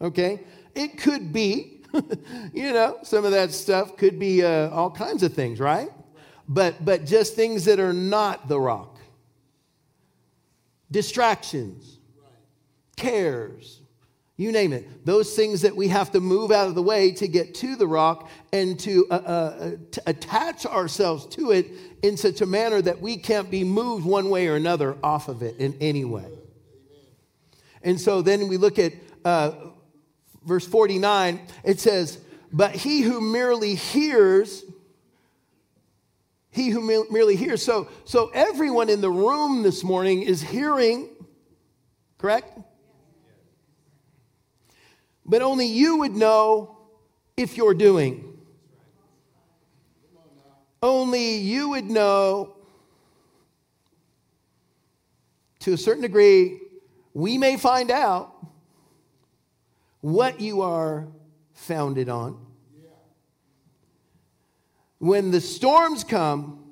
okay? 0.00 0.40
It 0.74 0.96
could 0.96 1.34
be, 1.34 1.82
you 2.54 2.72
know, 2.72 2.96
some 3.02 3.26
of 3.26 3.32
that 3.32 3.52
stuff 3.52 3.98
could 3.98 4.18
be 4.18 4.42
uh, 4.42 4.70
all 4.70 4.90
kinds 4.90 5.22
of 5.22 5.34
things, 5.34 5.60
right? 5.60 5.90
But, 6.48 6.82
but 6.82 7.04
just 7.04 7.34
things 7.34 7.66
that 7.66 7.78
are 7.78 7.92
not 7.92 8.48
the 8.48 8.58
rock 8.58 8.98
distractions, 10.90 11.98
cares, 12.96 13.80
you 14.36 14.50
name 14.50 14.72
it. 14.72 15.06
Those 15.06 15.36
things 15.36 15.62
that 15.62 15.76
we 15.76 15.88
have 15.88 16.10
to 16.12 16.20
move 16.20 16.50
out 16.50 16.66
of 16.66 16.74
the 16.74 16.82
way 16.82 17.12
to 17.12 17.28
get 17.28 17.54
to 17.56 17.76
the 17.76 17.86
rock 17.86 18.28
and 18.52 18.78
to, 18.80 19.06
uh, 19.08 19.14
uh, 19.14 19.70
to, 19.92 20.02
attach 20.06 20.66
ourselves 20.66 21.26
to 21.36 21.52
it 21.52 21.70
in 22.02 22.16
such 22.16 22.40
a 22.40 22.46
manner 22.46 22.82
that 22.82 23.00
we 23.00 23.16
can't 23.16 23.48
be 23.48 23.62
moved 23.62 24.04
one 24.04 24.30
way 24.30 24.48
or 24.48 24.56
another 24.56 24.96
off 25.04 25.28
of 25.28 25.42
it 25.42 25.58
in 25.58 25.76
any 25.80 26.04
way. 26.04 26.26
And 27.82 28.00
so 28.00 28.22
then 28.22 28.48
we 28.48 28.56
look 28.56 28.78
at 28.80 28.94
uh, 29.24 29.52
verse 30.44 30.66
49. 30.66 31.40
It 31.62 31.78
says, 31.78 32.18
But 32.52 32.72
he 32.72 33.02
who 33.02 33.20
merely 33.20 33.76
hears, 33.76 34.64
he 36.50 36.70
who 36.70 36.80
merely 37.08 37.36
hears. 37.36 37.62
So, 37.62 37.88
so 38.04 38.32
everyone 38.34 38.88
in 38.88 39.00
the 39.00 39.10
room 39.10 39.62
this 39.62 39.84
morning 39.84 40.22
is 40.22 40.42
hearing, 40.42 41.08
correct? 42.18 42.58
But 45.26 45.42
only 45.42 45.66
you 45.66 45.98
would 45.98 46.14
know 46.14 46.76
if 47.36 47.56
you're 47.56 47.74
doing. 47.74 48.38
Only 50.82 51.36
you 51.36 51.70
would 51.70 51.86
know 51.86 52.56
to 55.60 55.72
a 55.72 55.78
certain 55.78 56.02
degree, 56.02 56.60
we 57.14 57.38
may 57.38 57.56
find 57.56 57.90
out 57.90 58.34
what 60.02 60.40
you 60.40 60.60
are 60.60 61.08
founded 61.54 62.10
on. 62.10 62.38
When 64.98 65.30
the 65.30 65.40
storms 65.40 66.04
come, 66.04 66.64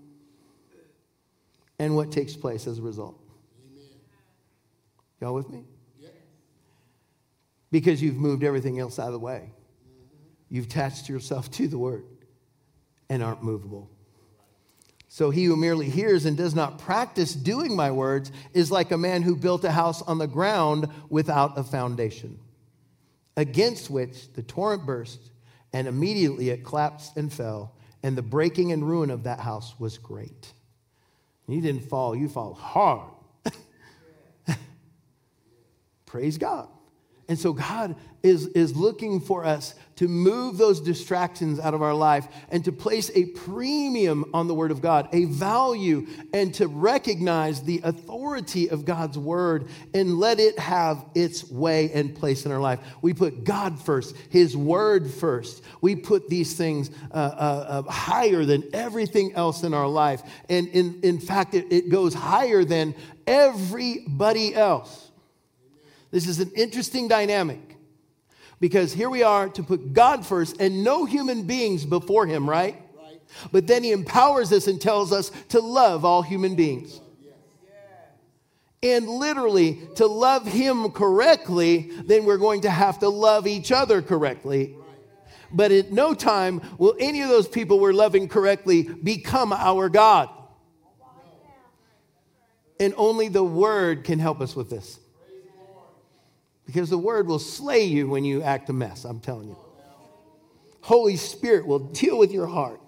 and 1.82 1.96
what 1.96 2.12
takes 2.12 2.36
place 2.36 2.68
as 2.68 2.78
a 2.78 2.82
result. 2.82 3.18
Y'all 5.20 5.34
with 5.34 5.50
me? 5.50 5.64
Because 7.72 8.00
you've 8.00 8.16
moved 8.16 8.44
everything 8.44 8.78
else 8.78 9.00
out 9.00 9.08
of 9.08 9.14
the 9.14 9.18
way. 9.18 9.50
You've 10.48 10.66
attached 10.66 11.08
yourself 11.08 11.50
to 11.52 11.66
the 11.66 11.78
word 11.78 12.04
and 13.08 13.22
aren't 13.22 13.42
movable. 13.42 13.90
So 15.08 15.30
he 15.30 15.44
who 15.44 15.56
merely 15.56 15.90
hears 15.90 16.24
and 16.26 16.36
does 16.36 16.54
not 16.54 16.78
practice 16.78 17.34
doing 17.34 17.74
my 17.74 17.90
words 17.90 18.30
is 18.52 18.70
like 18.70 18.92
a 18.92 18.98
man 18.98 19.22
who 19.22 19.34
built 19.34 19.64
a 19.64 19.70
house 19.70 20.02
on 20.02 20.18
the 20.18 20.26
ground 20.26 20.88
without 21.08 21.58
a 21.58 21.64
foundation, 21.64 22.38
against 23.36 23.90
which 23.90 24.32
the 24.34 24.42
torrent 24.42 24.86
burst, 24.86 25.30
and 25.72 25.88
immediately 25.88 26.50
it 26.50 26.64
collapsed 26.64 27.16
and 27.16 27.32
fell, 27.32 27.74
and 28.02 28.16
the 28.16 28.22
breaking 28.22 28.72
and 28.72 28.86
ruin 28.88 29.10
of 29.10 29.24
that 29.24 29.40
house 29.40 29.74
was 29.78 29.98
great. 29.98 30.52
You 31.48 31.60
didn't 31.60 31.88
fall, 31.88 32.14
you 32.16 32.28
fall 32.28 32.54
hard. 32.54 33.10
Praise 36.06 36.38
God. 36.38 36.68
And 37.28 37.38
so 37.38 37.52
God 37.52 37.94
is, 38.22 38.48
is 38.48 38.76
looking 38.76 39.20
for 39.20 39.44
us 39.44 39.74
to 39.96 40.08
move 40.08 40.58
those 40.58 40.80
distractions 40.80 41.60
out 41.60 41.74
of 41.74 41.82
our 41.82 41.94
life 41.94 42.26
and 42.50 42.64
to 42.64 42.72
place 42.72 43.10
a 43.14 43.26
premium 43.26 44.24
on 44.34 44.48
the 44.48 44.54
Word 44.54 44.70
of 44.70 44.80
God, 44.80 45.08
a 45.12 45.26
value, 45.26 46.06
and 46.32 46.52
to 46.54 46.66
recognize 46.66 47.62
the 47.62 47.80
authority 47.84 48.70
of 48.70 48.84
God's 48.84 49.18
Word 49.18 49.68
and 49.94 50.18
let 50.18 50.40
it 50.40 50.58
have 50.58 51.04
its 51.14 51.48
way 51.48 51.90
and 51.92 52.14
place 52.14 52.44
in 52.44 52.52
our 52.52 52.60
life. 52.60 52.80
We 53.00 53.14
put 53.14 53.44
God 53.44 53.80
first, 53.80 54.16
His 54.30 54.56
Word 54.56 55.10
first. 55.10 55.62
We 55.80 55.94
put 55.94 56.28
these 56.28 56.54
things 56.54 56.90
uh, 57.12 57.14
uh, 57.14 57.82
uh, 57.86 57.90
higher 57.90 58.44
than 58.44 58.64
everything 58.72 59.34
else 59.34 59.62
in 59.62 59.74
our 59.74 59.88
life. 59.88 60.22
And 60.48 60.68
in, 60.68 61.00
in 61.02 61.20
fact, 61.20 61.54
it, 61.54 61.72
it 61.72 61.88
goes 61.88 62.14
higher 62.14 62.64
than 62.64 62.94
everybody 63.26 64.54
else. 64.54 65.11
This 66.12 66.28
is 66.28 66.38
an 66.38 66.52
interesting 66.54 67.08
dynamic 67.08 67.76
because 68.60 68.92
here 68.92 69.10
we 69.10 69.24
are 69.24 69.48
to 69.48 69.62
put 69.62 69.92
God 69.92 70.24
first 70.24 70.60
and 70.60 70.84
no 70.84 71.04
human 71.04 71.44
beings 71.44 71.84
before 71.84 72.26
Him, 72.26 72.48
right? 72.48 72.80
right. 72.96 73.20
But 73.50 73.66
then 73.66 73.82
He 73.82 73.90
empowers 73.90 74.52
us 74.52 74.68
and 74.68 74.80
tells 74.80 75.10
us 75.10 75.32
to 75.48 75.60
love 75.60 76.04
all 76.04 76.22
human 76.22 76.54
beings. 76.54 77.00
And 78.84 79.08
literally, 79.08 79.80
to 79.96 80.06
love 80.06 80.46
Him 80.46 80.90
correctly, 80.90 81.90
then 82.04 82.24
we're 82.24 82.38
going 82.38 82.62
to 82.62 82.70
have 82.70 82.98
to 82.98 83.08
love 83.08 83.46
each 83.46 83.72
other 83.72 84.02
correctly. 84.02 84.76
But 85.50 85.72
at 85.72 85.92
no 85.92 86.14
time 86.14 86.60
will 86.78 86.94
any 86.98 87.22
of 87.22 87.28
those 87.28 87.48
people 87.48 87.80
we're 87.80 87.92
loving 87.92 88.28
correctly 88.28 88.82
become 88.82 89.52
our 89.52 89.88
God. 89.88 90.28
And 92.78 92.92
only 92.96 93.28
the 93.28 93.44
Word 93.44 94.04
can 94.04 94.18
help 94.18 94.40
us 94.40 94.54
with 94.54 94.68
this. 94.68 94.98
Because 96.66 96.90
the 96.90 96.98
word 96.98 97.26
will 97.26 97.38
slay 97.38 97.84
you 97.84 98.08
when 98.08 98.24
you 98.24 98.42
act 98.42 98.70
a 98.70 98.72
mess, 98.72 99.04
I'm 99.04 99.20
telling 99.20 99.48
you. 99.48 99.56
Holy 100.80 101.16
Spirit 101.16 101.66
will 101.66 101.78
deal 101.78 102.18
with 102.18 102.32
your 102.32 102.46
heart. 102.46 102.80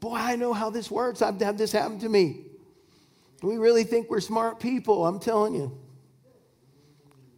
Boy, 0.00 0.14
I 0.14 0.36
know 0.36 0.52
how 0.52 0.70
this 0.70 0.90
works. 0.90 1.22
I've 1.22 1.40
had 1.40 1.58
this 1.58 1.72
happen 1.72 1.98
to 2.00 2.08
me. 2.08 2.44
We 3.42 3.56
really 3.56 3.84
think 3.84 4.10
we're 4.10 4.20
smart 4.20 4.60
people, 4.60 5.06
I'm 5.06 5.18
telling 5.18 5.54
you. 5.54 5.76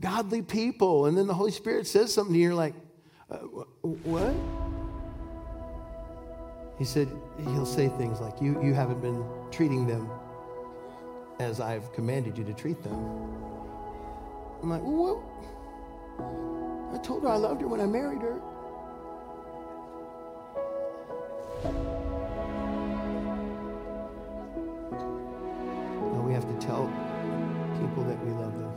Godly 0.01 0.43
people. 0.43 1.07
And 1.07 1.17
then 1.17 1.27
the 1.27 1.35
Holy 1.35 1.53
Spirit 1.53 1.87
says 1.87 2.13
something 2.13 2.33
to 2.33 2.39
you, 2.39 2.47
you're 2.49 2.55
like, 2.55 2.75
uh, 3.31 3.37
what? 3.83 4.35
He 6.79 6.85
said, 6.85 7.09
He'll 7.45 7.67
say 7.67 7.89
things 7.89 8.21
like, 8.21 8.41
you, 8.41 8.63
you 8.63 8.73
haven't 8.73 9.01
been 9.01 9.23
treating 9.51 9.87
them 9.87 10.11
as 11.39 11.61
I've 11.61 11.93
commanded 11.93 12.37
you 12.37 12.45
to 12.45 12.55
treat 12.55 12.83
them. 12.83 13.21
I'm 14.63 14.69
like, 14.69 14.83
well, 14.85 15.23
I 16.93 16.99
told 16.99 17.23
her 17.23 17.29
I 17.31 17.37
loved 17.37 17.63
her 17.63 17.69
when 17.69 17.81
I 17.81 17.87
married 17.87 18.21
her. 18.21 18.41
No, 26.13 26.23
we 26.27 26.33
have 26.35 26.47
to 26.47 26.55
tell 26.67 26.87
people 27.81 28.05
that 28.05 28.23
we 28.25 28.33
love 28.33 28.59
them, 28.59 28.73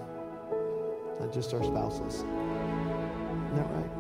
not 1.19 1.33
just 1.33 1.53
our 1.53 1.63
spouses. 1.63 2.23
Isn't 2.23 3.55
that 3.55 3.69
right? 3.71 3.91